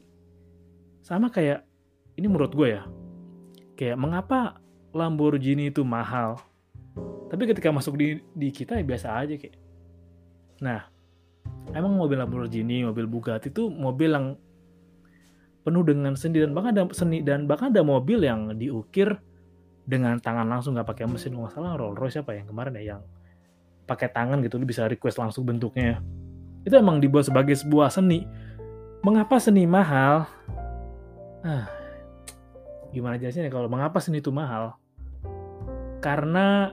Sama 1.01 1.33
kayak 1.33 1.65
ini 2.15 2.29
menurut 2.29 2.53
gue 2.53 2.77
ya 2.77 2.85
kayak 3.73 3.97
mengapa 3.97 4.61
Lamborghini 4.93 5.73
itu 5.73 5.81
mahal? 5.81 6.37
Tapi 7.33 7.49
ketika 7.49 7.73
masuk 7.73 7.97
di 7.97 8.21
di 8.37 8.53
kita 8.53 8.77
ya 8.77 8.85
biasa 8.85 9.17
aja 9.17 9.33
kayak. 9.33 9.57
Nah 10.61 10.92
emang 11.71 11.95
mobil 11.95 12.19
Lamborghini 12.19 12.83
mobil 12.83 13.07
Bugatti 13.07 13.47
itu 13.47 13.71
mobil 13.71 14.11
yang 14.11 14.35
penuh 15.63 15.83
dengan 15.87 16.13
seni 16.19 16.43
dan 16.43 16.51
bahkan 16.51 16.75
ada 16.75 16.83
seni 16.91 17.23
dan 17.23 17.47
bahkan 17.47 17.71
ada 17.71 17.81
mobil 17.87 18.19
yang 18.19 18.51
diukir 18.59 19.15
dengan 19.87 20.19
tangan 20.19 20.47
langsung 20.47 20.75
nggak 20.75 20.87
pakai 20.87 21.07
mesin. 21.07 21.39
Nggak 21.39 21.55
salah 21.55 21.79
Rolls 21.79 21.95
Royce 21.95 22.19
apa 22.19 22.35
yang 22.35 22.51
kemarin 22.51 22.75
ya 22.79 22.95
yang 22.95 23.01
pakai 23.87 24.11
tangan 24.11 24.43
gitu 24.43 24.59
lu 24.59 24.67
bisa 24.67 24.87
request 24.87 25.19
langsung 25.19 25.47
bentuknya. 25.47 26.03
Itu 26.67 26.75
emang 26.75 26.99
dibuat 26.99 27.27
sebagai 27.27 27.55
sebuah 27.55 27.91
seni. 27.91 28.27
Mengapa 29.03 29.39
seni 29.39 29.67
mahal? 29.67 30.27
Ah 31.43 31.67
gimana 32.93 33.17
jelasnya 33.17 33.49
kalau 33.49 33.67
mengapa 33.67 33.97
seni 33.97 34.21
itu 34.21 34.29
mahal? 34.29 34.77
Karena 36.03 36.69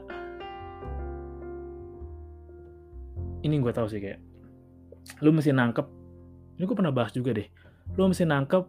ini 3.41 3.57
gue 3.57 3.73
tahu 3.73 3.89
sih 3.89 4.03
kayak 4.03 4.21
lu 5.21 5.31
mesti 5.35 5.51
nangkep. 5.53 5.87
Ini 6.57 6.63
gue 6.65 6.77
pernah 6.77 6.95
bahas 6.95 7.13
juga 7.13 7.35
deh. 7.35 7.49
Lu 7.97 8.07
mesti 8.07 8.25
nangkep 8.25 8.63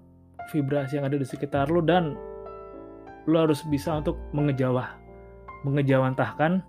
vibrasi 0.52 1.00
yang 1.00 1.06
ada 1.08 1.18
di 1.20 1.28
sekitar 1.28 1.70
lu 1.70 1.86
dan 1.86 2.18
lu 3.30 3.38
harus 3.38 3.62
bisa 3.70 4.02
untuk 4.02 4.18
mengejawah 4.34 4.98
mengejawantahkan 5.62 6.66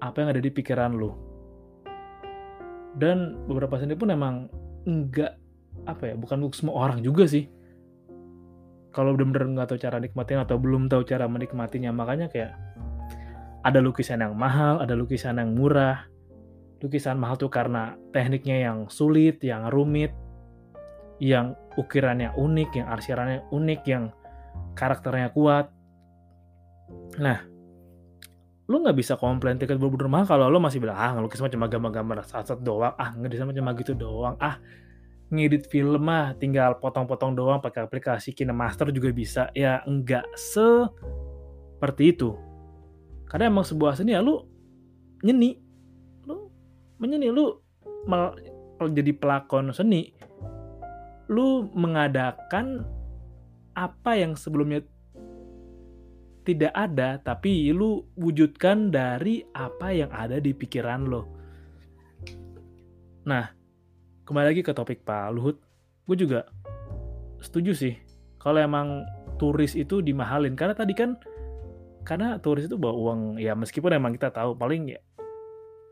apa 0.00 0.16
yang 0.16 0.28
ada 0.32 0.40
di 0.40 0.48
pikiran 0.48 0.96
lu. 0.96 1.12
Dan 2.96 3.46
beberapa 3.46 3.76
seni 3.76 3.94
pun 3.94 4.10
emang 4.10 4.48
enggak 4.88 5.36
apa 5.86 6.10
ya 6.10 6.14
bukan 6.16 6.48
untuk 6.48 6.56
semua 6.56 6.88
orang 6.88 7.04
juga 7.04 7.28
sih. 7.28 7.46
Kalau 8.90 9.14
benar-benar 9.14 9.54
nggak 9.54 9.68
tahu 9.70 9.78
cara 9.78 10.02
nikmatin 10.02 10.42
atau 10.42 10.58
belum 10.58 10.90
tahu 10.90 11.06
cara 11.06 11.30
menikmatinya 11.30 11.94
makanya 11.94 12.26
kayak 12.26 12.58
ada 13.60 13.78
lukisan 13.78 14.24
yang 14.24 14.34
mahal 14.36 14.80
ada 14.80 14.96
lukisan 14.96 15.36
yang 15.36 15.52
murah 15.52 16.08
lukisan 16.80 17.20
mahal 17.20 17.36
tuh 17.36 17.52
karena 17.52 17.96
tekniknya 18.12 18.68
yang 18.68 18.78
sulit 18.88 19.40
yang 19.44 19.68
rumit 19.68 20.12
yang 21.20 21.52
ukirannya 21.76 22.32
unik, 22.32 22.80
yang 22.80 22.88
arsirannya 22.88 23.44
unik, 23.52 23.80
yang 23.84 24.08
karakternya 24.72 25.28
kuat. 25.36 25.68
Nah, 27.20 27.44
lu 28.66 28.80
nggak 28.80 28.96
bisa 28.96 29.20
komplain 29.20 29.60
tiket 29.60 29.76
Borobudur 29.76 30.08
mahal 30.08 30.24
kalau 30.24 30.48
lu 30.48 30.58
masih 30.58 30.80
bilang 30.80 30.96
ah 30.96 31.12
ngelukis 31.12 31.44
cuma 31.44 31.68
gambar-gambar 31.68 32.24
saat-saat 32.24 32.64
doang, 32.64 32.96
ah 32.96 33.12
ngedesain 33.12 33.52
cuma 33.52 33.76
gitu 33.76 33.92
doang, 33.92 34.40
ah 34.40 34.56
ngedit 35.30 35.70
film 35.70 36.02
mah 36.02 36.34
tinggal 36.40 36.80
potong-potong 36.82 37.38
doang 37.38 37.62
pakai 37.62 37.86
aplikasi 37.86 38.34
KineMaster 38.34 38.90
juga 38.90 39.14
bisa. 39.14 39.52
Ya 39.54 39.84
enggak 39.86 40.26
seperti 40.34 42.16
itu. 42.16 42.34
Karena 43.30 43.46
emang 43.46 43.62
sebuah 43.62 43.94
seni 43.94 44.16
ya 44.16 44.24
lu 44.24 44.42
nyeni, 45.22 45.60
menyeni, 47.00 47.32
lu 47.32 47.56
jadi 48.88 49.12
pelakon 49.16 49.72
seni 49.72 50.12
lu 51.30 51.70
mengadakan 51.72 52.82
apa 53.78 54.18
yang 54.18 54.34
sebelumnya 54.34 54.82
tidak 56.42 56.74
ada 56.74 57.22
tapi 57.22 57.70
lu 57.70 58.02
wujudkan 58.18 58.90
dari 58.90 59.46
apa 59.54 59.94
yang 59.94 60.10
ada 60.10 60.42
di 60.42 60.50
pikiran 60.50 61.06
lo. 61.06 61.30
Nah, 63.22 63.46
kembali 64.26 64.46
lagi 64.50 64.62
ke 64.66 64.74
topik 64.74 65.06
Pak 65.06 65.30
Luhut, 65.30 65.62
gue 66.10 66.16
juga 66.18 66.50
setuju 67.38 67.78
sih 67.78 67.94
kalau 68.42 68.58
emang 68.58 69.06
turis 69.38 69.78
itu 69.78 70.02
dimahalin. 70.02 70.58
Karena 70.58 70.74
tadi 70.74 70.98
kan 70.98 71.14
karena 72.02 72.42
turis 72.42 72.66
itu 72.66 72.74
bawa 72.74 72.96
uang 72.96 73.20
ya 73.38 73.54
meskipun 73.54 73.94
emang 73.94 74.16
kita 74.18 74.34
tahu 74.34 74.56
paling 74.58 74.98
ya 74.98 75.00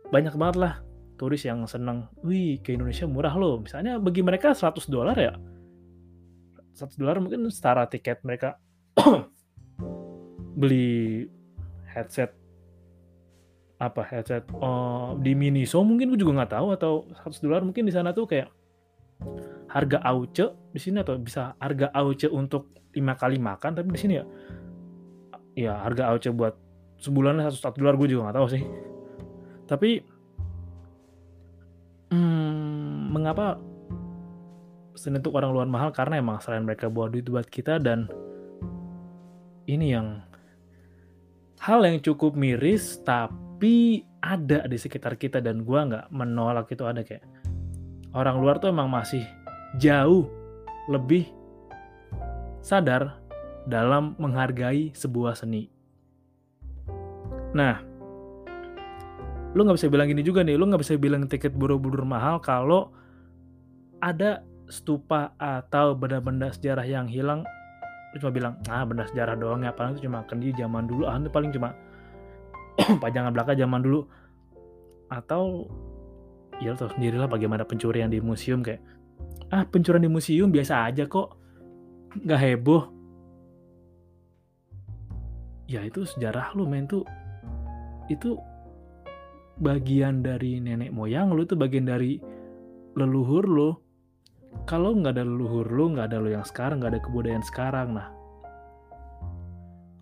banyak 0.08 0.34
banget 0.34 0.56
lah 0.56 0.74
turis 1.18 1.42
yang 1.42 1.66
seneng, 1.66 2.06
wih 2.22 2.62
ke 2.62 2.72
Indonesia 2.72 3.04
murah 3.10 3.34
loh. 3.34 3.58
Misalnya 3.58 3.98
bagi 3.98 4.22
mereka 4.22 4.54
100 4.54 4.87
dolar 4.87 5.18
ya, 5.18 5.34
100 6.78 6.94
dolar 6.94 7.18
mungkin 7.18 7.50
setara 7.50 7.90
tiket 7.90 8.22
mereka 8.22 8.62
beli 10.60 11.26
headset 11.90 12.30
apa 13.78 14.02
headset 14.06 14.46
oh, 14.58 15.18
di 15.18 15.34
Miniso 15.34 15.82
mungkin 15.82 16.14
gue 16.14 16.18
juga 16.18 16.42
nggak 16.42 16.52
tahu 16.54 16.66
atau 16.75 16.92
100 17.26 17.42
dolar 17.46 17.62
mungkin 17.62 17.87
di 17.87 17.94
sana 17.94 18.14
tuh 18.14 18.26
kayak 18.26 18.50
harga 19.70 19.98
auce 20.06 20.46
di 20.75 20.80
sini 20.82 21.02
atau 21.02 21.18
bisa 21.18 21.54
harga 21.58 21.90
auce 21.94 22.30
untuk 22.30 22.75
lima 22.94 23.14
kali 23.18 23.38
makan 23.38 23.78
tapi 23.78 23.88
di 23.90 23.98
sini 23.98 24.14
ya 24.18 24.25
ya 25.58 25.72
harga 25.82 26.14
auce 26.14 26.30
buat 26.30 26.54
sebulan 26.98 27.42
satu 27.50 27.78
dolar 27.78 27.94
gue 27.98 28.14
juga 28.14 28.30
nggak 28.30 28.37
tahu 28.38 28.48
sih 28.50 28.62
tapi 29.70 30.02
hmm, 32.12 33.12
mengapa 33.12 33.60
seni 34.98 35.22
untuk 35.22 35.38
orang 35.38 35.54
luar 35.54 35.68
mahal 35.70 35.90
karena 35.94 36.18
emang 36.18 36.42
selain 36.42 36.66
mereka 36.66 36.90
buat 36.90 37.14
duit 37.14 37.30
buat 37.30 37.46
kita 37.46 37.78
dan 37.78 38.10
ini 39.70 39.94
yang 39.94 40.26
hal 41.62 41.86
yang 41.86 42.02
cukup 42.02 42.34
miris 42.34 42.98
tapi 43.06 44.02
ada 44.18 44.66
di 44.66 44.74
sekitar 44.74 45.14
kita 45.14 45.38
dan 45.38 45.62
gua 45.62 45.86
nggak 45.86 46.06
menolak 46.10 46.66
itu 46.74 46.82
ada 46.82 47.06
kayak 47.06 47.22
orang 48.16 48.42
luar 48.42 48.58
tuh 48.58 48.74
emang 48.74 48.90
masih 48.90 49.22
jauh 49.78 50.26
lebih 50.90 51.30
sadar 52.64 53.20
dalam 53.68 54.16
menghargai 54.16 54.96
sebuah 54.96 55.36
seni. 55.36 55.68
Nah, 57.52 57.80
lu 59.57 59.64
nggak 59.64 59.76
bisa 59.81 59.88
bilang 59.88 60.09
gini 60.12 60.21
juga 60.21 60.45
nih, 60.45 60.61
lu 60.61 60.69
nggak 60.69 60.83
bisa 60.85 60.95
bilang 61.00 61.25
tiket 61.25 61.57
Borobudur 61.57 62.05
mahal 62.05 62.40
kalau 62.45 62.93
ada 63.99 64.45
stupa 64.69 65.33
atau 65.40 65.97
benda-benda 65.97 66.52
sejarah 66.52 66.85
yang 66.85 67.09
hilang. 67.09 67.43
Lu 68.12 68.17
cuma 68.21 68.33
bilang 68.33 68.55
ah 68.69 68.85
benda 68.85 69.09
sejarah 69.09 69.37
doang 69.37 69.64
ya 69.64 69.73
paling 69.73 69.97
itu 69.97 70.09
cuma 70.09 70.25
kendi 70.28 70.52
zaman 70.57 70.85
dulu 70.85 71.09
ah 71.09 71.17
itu 71.17 71.33
paling 71.33 71.50
cuma 71.52 71.73
pajangan 73.02 73.33
belaka 73.33 73.57
zaman 73.57 73.80
dulu. 73.80 74.04
Atau 75.08 75.69
ya 76.61 76.73
lo 76.73 76.76
tau 76.76 76.93
sendirilah 76.93 77.28
bagaimana 77.30 77.65
pencurian 77.65 78.13
di 78.13 78.21
museum 78.21 78.61
kayak 78.61 78.84
ah 79.49 79.65
pencurian 79.65 80.04
di 80.04 80.13
museum 80.13 80.52
biasa 80.52 80.93
aja 80.93 81.08
kok 81.08 81.37
nggak 82.13 82.41
heboh. 82.41 82.93
Ya 85.69 85.84
itu 85.84 86.04
sejarah 86.04 86.52
lu 86.56 86.65
men 86.65 86.89
tuh 86.89 87.04
itu 88.08 88.41
bagian 89.58 90.23
dari 90.23 90.62
nenek 90.62 90.94
moyang 90.94 91.34
lu 91.34 91.42
itu 91.42 91.58
bagian 91.58 91.86
dari 91.86 92.18
leluhur 92.94 93.44
lu. 93.47 93.71
Kalau 94.64 94.97
nggak 94.97 95.18
ada 95.18 95.25
leluhur 95.26 95.68
lu 95.68 95.94
nggak 95.94 96.06
ada 96.10 96.18
lu 96.18 96.32
yang 96.32 96.47
sekarang 96.47 96.80
nggak 96.80 96.99
ada 96.99 97.00
kebudayaan 97.04 97.44
sekarang 97.44 97.88
nah. 97.94 98.08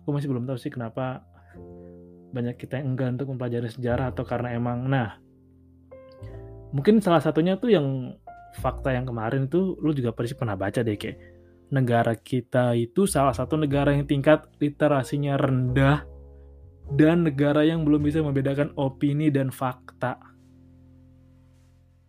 Gue 0.07 0.11
masih 0.15 0.31
belum 0.31 0.47
tahu 0.47 0.57
sih 0.57 0.71
kenapa 0.71 1.25
banyak 2.31 2.55
kita 2.55 2.79
yang 2.79 2.95
enggan 2.95 3.19
untuk 3.19 3.35
mempelajari 3.35 3.67
sejarah 3.67 4.15
atau 4.15 4.23
karena 4.23 4.55
emang 4.55 4.87
nah. 4.87 5.19
Mungkin 6.71 7.03
salah 7.03 7.19
satunya 7.19 7.59
tuh 7.59 7.71
yang 7.71 8.15
fakta 8.57 8.95
yang 8.95 9.05
kemarin 9.05 9.45
itu 9.45 9.75
lu 9.79 9.91
juga 9.93 10.15
pasti 10.15 10.33
pernah 10.33 10.57
baca 10.57 10.81
deh 10.81 10.97
kayak 10.97 11.17
negara 11.67 12.15
kita 12.15 12.73
itu 12.79 13.03
salah 13.05 13.35
satu 13.35 13.59
negara 13.59 13.91
yang 13.91 14.07
tingkat 14.07 14.47
literasinya 14.57 15.35
rendah 15.35 16.16
dan 16.95 17.27
negara 17.27 17.67
yang 17.67 17.83
belum 17.83 18.05
bisa 18.05 18.23
membedakan 18.23 18.71
opini 18.79 19.27
dan 19.27 19.51
fakta. 19.51 20.15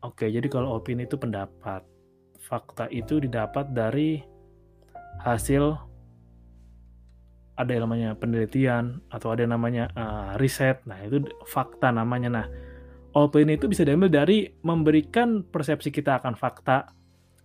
Oke, 0.06 0.30
jadi 0.30 0.46
kalau 0.46 0.78
opini 0.78 1.10
itu 1.10 1.18
pendapat, 1.18 1.82
fakta 2.38 2.86
itu 2.94 3.18
didapat 3.18 3.74
dari 3.74 4.22
hasil 5.26 5.74
ada 7.58 7.74
yang 7.74 7.90
namanya 7.90 8.14
penelitian 8.14 9.02
atau 9.10 9.34
ada 9.34 9.42
yang 9.42 9.58
namanya 9.58 9.90
uh, 9.98 10.38
riset. 10.38 10.78
Nah, 10.86 11.02
itu 11.02 11.26
fakta 11.50 11.90
namanya. 11.90 12.30
Nah, 12.30 12.46
opini 13.18 13.58
itu 13.58 13.66
bisa 13.66 13.82
diambil 13.82 14.06
dari 14.06 14.46
memberikan 14.62 15.42
persepsi 15.42 15.90
kita 15.90 16.22
akan 16.22 16.38
fakta 16.38 16.94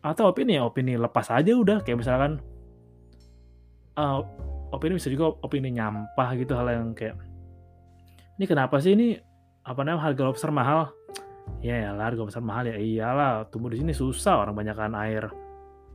atau 0.03 0.29
opini 0.29 0.59
ya 0.59 0.67
opini 0.67 0.99
lepas 0.99 1.31
aja 1.31 1.55
udah 1.55 1.79
kayak 1.79 2.03
misalkan 2.03 2.43
uh, 3.95 4.19
opini 4.73 4.97
bisa 4.97 5.13
juga 5.13 5.37
opini 5.45 5.69
nyampah 5.69 6.29
gitu 6.33 6.57
hal 6.57 6.67
yang 6.73 6.97
kayak 6.97 7.15
ini 8.41 8.45
kenapa 8.49 8.81
sih 8.81 8.97
ini 8.97 9.13
apa 9.63 9.79
namanya 9.85 10.11
harga 10.11 10.21
lobster 10.25 10.51
mahal? 10.51 10.91
Ya 11.61 11.77
ya 11.77 11.89
harga 11.93 12.19
lobster 12.19 12.43
mahal. 12.43 12.67
Ya 12.67 12.77
iyalah 12.81 13.47
tumbuh 13.53 13.69
di 13.69 13.79
sini 13.79 13.93
susah 13.93 14.41
orang 14.41 14.57
banyakkan 14.57 14.97
air 14.97 15.29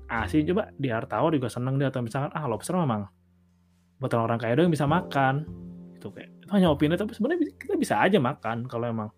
asin. 0.07 0.47
Coba 0.47 0.71
di 0.79 0.88
air 0.88 1.05
tawar 1.11 1.35
juga 1.35 1.51
seneng 1.51 1.77
dia 1.77 1.91
atau 1.91 2.01
misalkan 2.01 2.31
ah 2.33 2.47
lobster 2.47 2.79
memang 2.79 3.11
buat 3.99 4.14
orang 4.14 4.38
kaya 4.38 4.55
doang 4.55 4.71
bisa 4.71 4.87
makan. 4.87 5.45
Itu 5.99 6.14
kayak 6.14 6.31
itu 6.47 6.53
hanya 6.55 6.71
opini 6.71 6.95
tapi 6.95 7.11
sebenarnya 7.12 7.59
kita 7.59 7.75
bisa 7.75 7.99
aja 7.99 8.23
makan 8.23 8.71
kalau 8.71 8.87
emang 8.87 9.11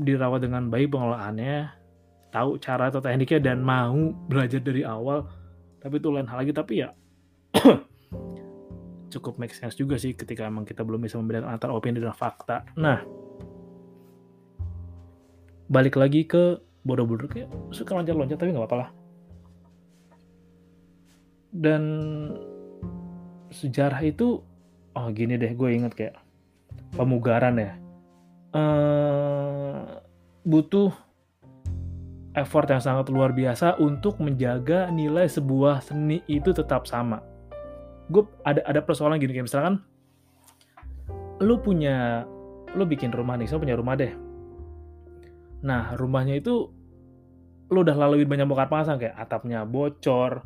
dirawat 0.00 0.40
dengan 0.40 0.72
baik 0.72 0.94
pengelolaannya 0.94 1.76
tahu 2.30 2.56
cara 2.62 2.88
atau 2.88 3.02
tekniknya 3.02 3.52
dan 3.52 3.58
mau 3.60 4.14
belajar 4.30 4.62
dari 4.62 4.86
awal 4.86 5.26
tapi 5.82 5.98
itu 5.98 6.08
lain 6.14 6.30
hal 6.30 6.46
lagi. 6.46 6.54
Tapi 6.54 6.86
ya 6.86 6.94
cukup 9.10 9.36
make 9.42 9.52
sense 9.52 9.74
juga 9.74 9.98
sih 9.98 10.14
ketika 10.14 10.46
emang 10.46 10.62
kita 10.62 10.86
belum 10.86 11.02
bisa 11.02 11.18
membedakan 11.18 11.50
antara 11.50 11.74
opini 11.74 11.98
dan 11.98 12.14
fakta. 12.14 12.62
Nah, 12.78 13.02
balik 15.66 15.98
lagi 15.98 16.24
ke 16.24 16.62
bodoh-bodoh 16.86 17.28
kayak 17.28 17.50
suka 17.74 17.92
loncat-loncat 17.98 18.38
tapi 18.38 18.50
nggak 18.54 18.64
apa-apa 18.64 18.78
lah. 18.86 18.90
Dan 21.50 21.82
sejarah 23.50 23.98
itu, 24.06 24.38
oh 24.94 25.06
gini 25.10 25.34
deh 25.34 25.50
gue 25.50 25.68
inget 25.74 25.92
kayak 25.98 26.16
pemugaran 26.94 27.58
ya. 27.58 27.72
Uh, 28.50 30.02
butuh 30.46 30.90
effort 32.34 32.66
yang 32.70 32.82
sangat 32.82 33.10
luar 33.10 33.34
biasa 33.34 33.78
untuk 33.82 34.18
menjaga 34.22 34.90
nilai 34.90 35.26
sebuah 35.26 35.82
seni 35.82 36.22
itu 36.30 36.54
tetap 36.54 36.86
sama. 36.86 37.29
Gue 38.10 38.26
ada 38.42 38.60
ada 38.66 38.80
persoalan 38.82 39.22
gini 39.22 39.32
kayak 39.32 39.46
misalkan 39.46 39.80
lu 41.40 41.56
punya 41.62 42.26
lu 42.74 42.84
bikin 42.86 43.14
rumah 43.14 43.38
nih, 43.38 43.46
so 43.48 43.62
punya 43.62 43.78
rumah 43.78 43.96
deh. 43.96 44.12
Nah, 45.64 45.94
rumahnya 45.94 46.38
itu 46.38 46.68
lu 47.70 47.78
udah 47.86 47.94
lalui 47.94 48.26
banyak 48.26 48.46
bongkar 48.50 48.68
pasang 48.68 48.98
kayak 48.98 49.14
atapnya 49.14 49.62
bocor. 49.62 50.42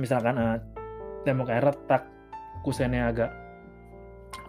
Misalkan 0.00 0.36
uh, 0.40 0.56
temboknya 1.22 1.68
retak, 1.68 2.08
kusennya 2.64 3.12
agak 3.12 3.30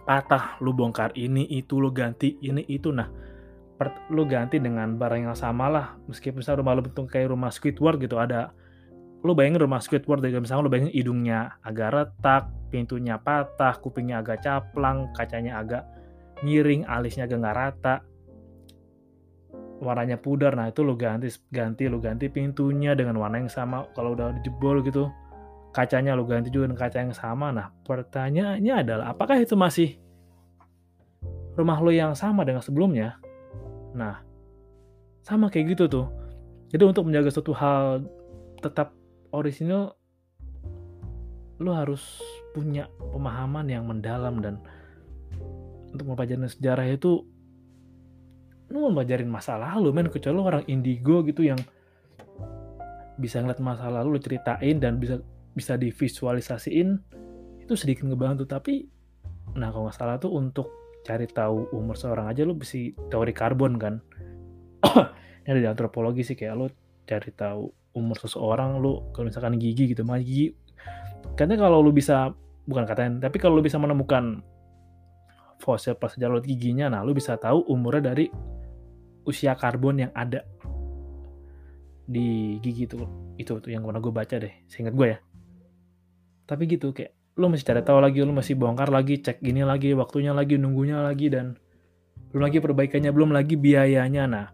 patah, 0.04 0.58
lu 0.58 0.74
bongkar 0.74 1.14
ini 1.14 1.46
itu 1.46 1.78
lu 1.78 1.94
ganti 1.94 2.34
ini 2.42 2.66
itu 2.66 2.90
nah 2.90 3.06
per, 3.80 4.12
lu 4.12 4.28
ganti 4.28 4.60
dengan 4.60 4.98
barang 5.00 5.30
yang 5.30 5.36
sama 5.38 5.72
lah 5.72 5.86
meskipun 6.04 6.44
misalnya 6.44 6.60
rumah 6.60 6.74
lu 6.76 6.82
bentuk 6.84 7.08
kayak 7.08 7.32
rumah 7.32 7.48
Squidward 7.48 7.96
gitu 8.02 8.20
ada 8.20 8.52
lu 9.20 9.36
bayangin 9.36 9.60
rumah 9.60 9.84
Squidward 9.84 10.24
dari 10.24 10.36
misalnya 10.40 10.64
lu 10.64 10.72
bayangin 10.72 10.92
hidungnya 10.96 11.60
agak 11.60 11.92
retak 11.92 12.48
pintunya 12.72 13.20
patah 13.20 13.76
kupingnya 13.76 14.24
agak 14.24 14.40
caplang 14.40 15.12
kacanya 15.12 15.60
agak 15.60 15.84
miring 16.40 16.88
alisnya 16.88 17.28
agak 17.28 17.38
nggak 17.44 17.56
rata 17.56 17.94
warnanya 19.80 20.16
pudar 20.16 20.56
nah 20.56 20.68
itu 20.68 20.80
lu 20.80 20.96
ganti 20.96 21.28
ganti 21.52 21.88
lu 21.88 22.00
ganti 22.00 22.32
pintunya 22.32 22.96
dengan 22.96 23.20
warna 23.20 23.44
yang 23.44 23.52
sama 23.52 23.88
kalau 23.92 24.16
udah 24.16 24.32
dijebol 24.40 24.80
gitu 24.84 25.12
kacanya 25.70 26.18
lu 26.18 26.26
ganti 26.26 26.50
juga 26.50 26.70
dengan 26.70 26.78
kaca 26.78 26.98
yang 26.98 27.14
sama. 27.14 27.54
Nah 27.54 27.70
pertanyaannya 27.86 28.74
adalah 28.74 29.14
apakah 29.14 29.38
itu 29.38 29.54
masih 29.54 29.98
rumah 31.54 31.78
lu 31.78 31.94
yang 31.94 32.14
sama 32.18 32.42
dengan 32.42 32.62
sebelumnya? 32.62 33.18
Nah 33.94 34.22
sama 35.22 35.48
kayak 35.48 35.78
gitu 35.78 35.84
tuh. 35.86 36.06
Jadi 36.70 36.82
untuk 36.86 37.06
menjaga 37.06 37.30
suatu 37.34 37.54
hal 37.54 38.06
tetap 38.62 38.94
orisinil 39.30 39.94
lu 41.60 41.70
harus 41.76 42.24
punya 42.56 42.88
pemahaman 43.12 43.68
yang 43.68 43.84
mendalam 43.84 44.40
dan 44.40 44.58
untuk 45.92 46.06
mempelajari 46.08 46.48
sejarah 46.48 46.86
itu 46.88 47.26
lu 48.70 48.86
mempelajarin 48.86 49.26
masa 49.26 49.58
lalu 49.58 49.90
men 49.90 50.08
kecuali 50.08 50.34
lu 50.38 50.46
orang 50.46 50.64
indigo 50.70 51.26
gitu 51.26 51.42
yang 51.42 51.58
bisa 53.20 53.42
ngeliat 53.42 53.60
masa 53.60 53.90
lalu 53.92 54.16
lu 54.16 54.20
ceritain 54.22 54.80
dan 54.80 54.96
bisa 54.96 55.20
bisa 55.52 55.74
divisualisasiin 55.76 56.88
itu 57.60 57.74
sedikit 57.74 58.08
ngebantu. 58.08 58.46
Tapi 58.46 58.86
nah 59.58 59.74
kalau 59.74 59.90
nggak 59.90 59.98
salah 59.98 60.16
tuh 60.16 60.32
untuk 60.32 60.70
cari 61.02 61.26
tahu 61.26 61.74
umur 61.74 61.98
seorang 61.98 62.30
aja 62.30 62.46
lu 62.46 62.54
bisa 62.54 62.78
teori 63.12 63.34
karbon 63.34 63.76
kan. 63.76 63.94
Dari 65.44 65.66
antropologi 65.66 66.22
sih 66.22 66.38
kayak 66.38 66.54
lu 66.54 66.66
cari 67.04 67.30
tahu 67.34 67.68
umur 67.96 68.16
seseorang 68.18 68.78
lu 68.78 69.10
kalau 69.10 69.30
misalkan 69.30 69.58
gigi 69.58 69.90
gitu 69.90 70.06
mah 70.06 70.22
gigi 70.22 70.54
katanya 71.34 71.66
kalau 71.66 71.82
lu 71.82 71.90
bisa 71.90 72.32
bukan 72.64 72.86
katanya 72.86 73.26
tapi 73.28 73.36
kalau 73.42 73.58
lu 73.58 73.64
bisa 73.66 73.76
menemukan 73.76 74.42
fosil 75.60 75.98
prasejarah 75.98 76.40
giginya 76.40 76.88
nah 76.88 77.00
lu 77.02 77.12
bisa 77.12 77.36
tahu 77.36 77.66
umurnya 77.66 78.14
dari 78.14 78.30
usia 79.28 79.52
karbon 79.54 80.08
yang 80.08 80.12
ada 80.16 80.42
di 82.10 82.58
gigi 82.58 82.90
itu. 82.90 82.98
Itu 83.38 83.62
tuh 83.62 83.70
yang 83.70 83.86
pernah 83.86 84.02
gue 84.02 84.10
baca 84.10 84.34
deh 84.34 84.54
seingat 84.66 84.98
gue 84.98 85.06
ya. 85.14 85.18
Tapi 86.50 86.66
gitu 86.66 86.90
kayak 86.90 87.14
lu 87.38 87.46
masih 87.46 87.62
cari 87.62 87.80
tahu 87.86 88.02
lagi 88.02 88.26
lu 88.26 88.34
masih 88.34 88.58
bongkar 88.58 88.90
lagi 88.90 89.22
cek 89.22 89.38
gini 89.38 89.62
lagi 89.62 89.94
waktunya 89.94 90.34
lagi 90.34 90.58
nunggunya 90.58 90.98
lagi 90.98 91.30
dan 91.30 91.54
belum 92.34 92.50
lagi 92.50 92.58
perbaikannya 92.58 93.14
belum 93.14 93.30
lagi 93.30 93.54
biayanya. 93.54 94.26
Nah 94.26 94.46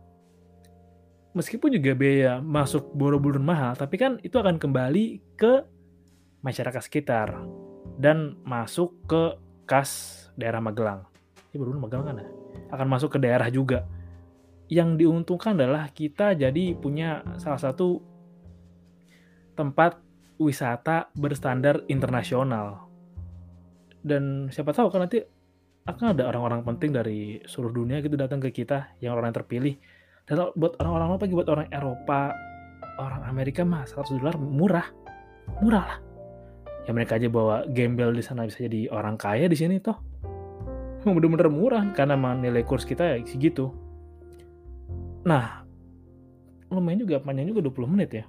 meskipun 1.37 1.77
juga 1.77 1.93
biaya 1.93 2.41
masuk 2.41 2.97
Borobudur 2.97 3.45
mahal 3.45 3.77
tapi 3.77 4.01
kan 4.01 4.17
itu 4.25 4.41
akan 4.41 4.57
kembali 4.57 5.37
ke 5.37 5.63
masyarakat 6.41 6.81
sekitar 6.81 7.37
dan 8.01 8.41
masuk 8.43 8.97
ke 9.05 9.37
kas 9.69 10.25
daerah 10.35 10.65
Magelang 10.65 11.05
ini 11.53 11.61
baru 11.61 11.77
Magelang 11.77 12.07
kan 12.09 12.17
ya 12.25 12.29
akan 12.73 12.87
masuk 12.89 13.15
ke 13.15 13.19
daerah 13.21 13.53
juga 13.53 13.85
yang 14.67 14.99
diuntungkan 14.99 15.55
adalah 15.55 15.91
kita 15.95 16.35
jadi 16.35 16.75
punya 16.75 17.23
salah 17.39 17.61
satu 17.61 18.03
tempat 19.55 19.99
wisata 20.37 21.09
berstandar 21.17 21.87
internasional. 21.89 22.91
Dan 24.07 24.53
siapa 24.53 24.71
tahu 24.75 24.93
kan 24.93 25.07
nanti 25.07 25.23
akan 25.87 26.15
ada 26.15 26.27
orang-orang 26.27 26.67
penting 26.67 26.91
dari 26.95 27.41
seluruh 27.47 27.83
dunia 27.83 28.03
gitu 28.03 28.19
datang 28.19 28.43
ke 28.43 28.51
kita 28.51 28.99
yang 28.99 29.15
orang 29.15 29.31
yang 29.33 29.39
terpilih. 29.43 29.75
Dan 30.27 30.51
buat 30.59 30.75
orang-orang 30.83 31.09
apa 31.17 31.25
buat 31.31 31.49
orang 31.49 31.69
Eropa, 31.71 32.35
orang 32.99 33.23
Amerika 33.31 33.63
mah 33.63 33.87
100 33.87 34.19
dolar 34.19 34.37
murah. 34.39 34.87
Murah 35.63 35.85
lah. 35.87 35.99
Ya 36.87 36.95
mereka 36.95 37.19
aja 37.19 37.31
bawa 37.31 37.67
gembel 37.71 38.15
di 38.15 38.23
sana 38.23 38.47
bisa 38.47 38.63
jadi 38.67 38.91
orang 38.91 39.19
kaya 39.19 39.47
di 39.47 39.59
sini 39.59 39.79
toh. 39.79 39.99
Bener-bener 41.07 41.47
murah 41.47 41.87
karena 41.95 42.19
nilai 42.19 42.67
kurs 42.67 42.83
kita 42.83 43.15
ya 43.15 43.23
segitu 43.23 43.71
Nah, 45.27 45.67
lumayan 46.71 47.03
juga, 47.03 47.19
panjang 47.19 47.51
juga 47.51 47.67
20 47.67 47.91
menit 47.91 48.11
ya. 48.15 48.25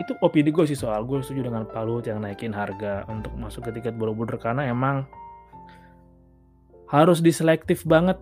Itu 0.00 0.16
opini 0.24 0.48
gue 0.48 0.64
sih 0.64 0.80
soal 0.80 1.04
gue 1.04 1.20
setuju 1.20 1.52
dengan 1.52 1.68
Pak 1.68 1.84
Luhut 1.84 2.08
yang 2.08 2.24
naikin 2.24 2.56
harga 2.56 3.04
untuk 3.12 3.36
masuk 3.36 3.68
ke 3.68 3.76
tiket 3.76 4.00
Borobudur 4.00 4.40
karena 4.40 4.64
emang 4.64 5.04
harus 6.88 7.20
diselektif 7.20 7.84
banget. 7.84 8.16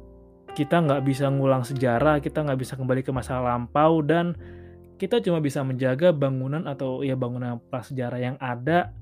Kita 0.56 0.80
nggak 0.80 1.04
bisa 1.04 1.28
ngulang 1.28 1.68
sejarah, 1.68 2.24
kita 2.24 2.40
nggak 2.40 2.56
bisa 2.56 2.80
kembali 2.80 3.04
ke 3.04 3.12
masa 3.12 3.36
lampau 3.44 4.00
dan 4.00 4.32
kita 4.96 5.20
cuma 5.20 5.44
bisa 5.44 5.60
menjaga 5.60 6.16
bangunan 6.16 6.64
atau 6.64 7.04
ya 7.04 7.12
bangunan 7.12 7.60
prasejarah 7.68 8.16
yang 8.16 8.36
ada 8.40 8.96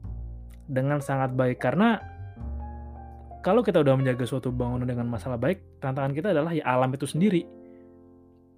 dengan 0.67 0.99
sangat 0.99 1.31
baik 1.39 1.63
karena 1.63 2.03
kalau 3.45 3.61
kita 3.61 3.85
udah 3.85 3.95
menjaga 3.95 4.25
suatu 4.25 4.49
bangunan 4.49 4.89
dengan 4.89 5.05
masalah 5.05 5.37
baik, 5.37 5.79
tantangan 5.79 6.17
kita 6.17 6.33
adalah 6.33 6.57
ya 6.57 6.65
alam 6.65 6.89
itu 6.97 7.05
sendiri. 7.05 7.45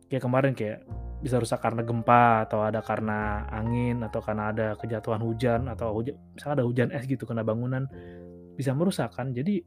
Kayak 0.07 0.23
kemarin 0.23 0.53
kayak 0.55 0.87
bisa 1.19 1.43
rusak 1.43 1.59
karena 1.59 1.83
gempa 1.83 2.47
atau 2.47 2.63
ada 2.63 2.79
karena 2.79 3.51
angin 3.51 4.07
atau 4.07 4.23
karena 4.23 4.55
ada 4.55 4.79
kejatuhan 4.79 5.19
hujan 5.27 5.67
atau 5.67 5.91
hujan, 5.91 6.15
misalnya 6.39 6.63
ada 6.63 6.65
hujan 6.71 6.89
es 6.95 7.03
gitu 7.11 7.27
kena 7.27 7.43
bangunan 7.43 7.91
bisa 8.55 8.71
merusak 8.79 9.11
kan. 9.11 9.35
Jadi 9.35 9.59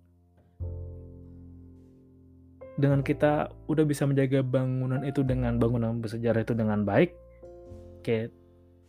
dengan 2.80 3.04
kita 3.04 3.52
udah 3.68 3.84
bisa 3.84 4.08
menjaga 4.08 4.40
bangunan 4.40 5.04
itu 5.04 5.20
dengan 5.28 5.60
bangunan 5.60 6.00
bersejarah 6.00 6.48
itu 6.48 6.56
dengan 6.56 6.88
baik, 6.88 7.12
kayak 8.08 8.32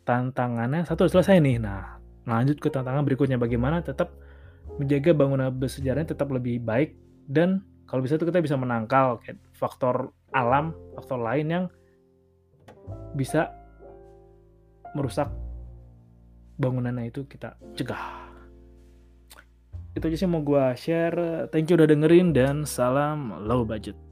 tantangannya 0.07 0.87
satu 0.87 1.11
selesai 1.11 1.42
nih. 1.42 1.59
Nah, 1.59 1.98
lanjut 2.24 2.62
ke 2.62 2.70
tantangan 2.70 3.03
berikutnya 3.03 3.37
bagaimana 3.37 3.83
tetap 3.83 4.14
menjaga 4.79 5.11
bangunan 5.11 5.50
bersejarahnya 5.50 6.14
tetap 6.14 6.31
lebih 6.31 6.62
baik 6.62 6.94
dan 7.26 7.66
kalau 7.90 8.07
bisa 8.07 8.14
itu 8.14 8.31
kita 8.31 8.38
bisa 8.38 8.55
menangkal 8.55 9.18
kayak 9.18 9.42
faktor 9.59 10.14
alam, 10.31 10.70
faktor 10.94 11.18
lain 11.18 11.46
yang 11.50 11.64
bisa 13.18 13.50
merusak 14.94 15.26
bangunannya 16.62 17.11
itu 17.11 17.26
kita 17.26 17.59
cegah. 17.74 18.30
Itu 20.00 20.08
aja 20.08 20.24
sih 20.24 20.32
mau 20.32 20.40
gue 20.40 20.64
share. 20.80 21.52
Thank 21.52 21.68
you 21.68 21.76
udah 21.76 21.84
dengerin 21.84 22.32
dan 22.32 22.64
salam 22.64 23.36
low 23.44 23.68
budget. 23.68 24.10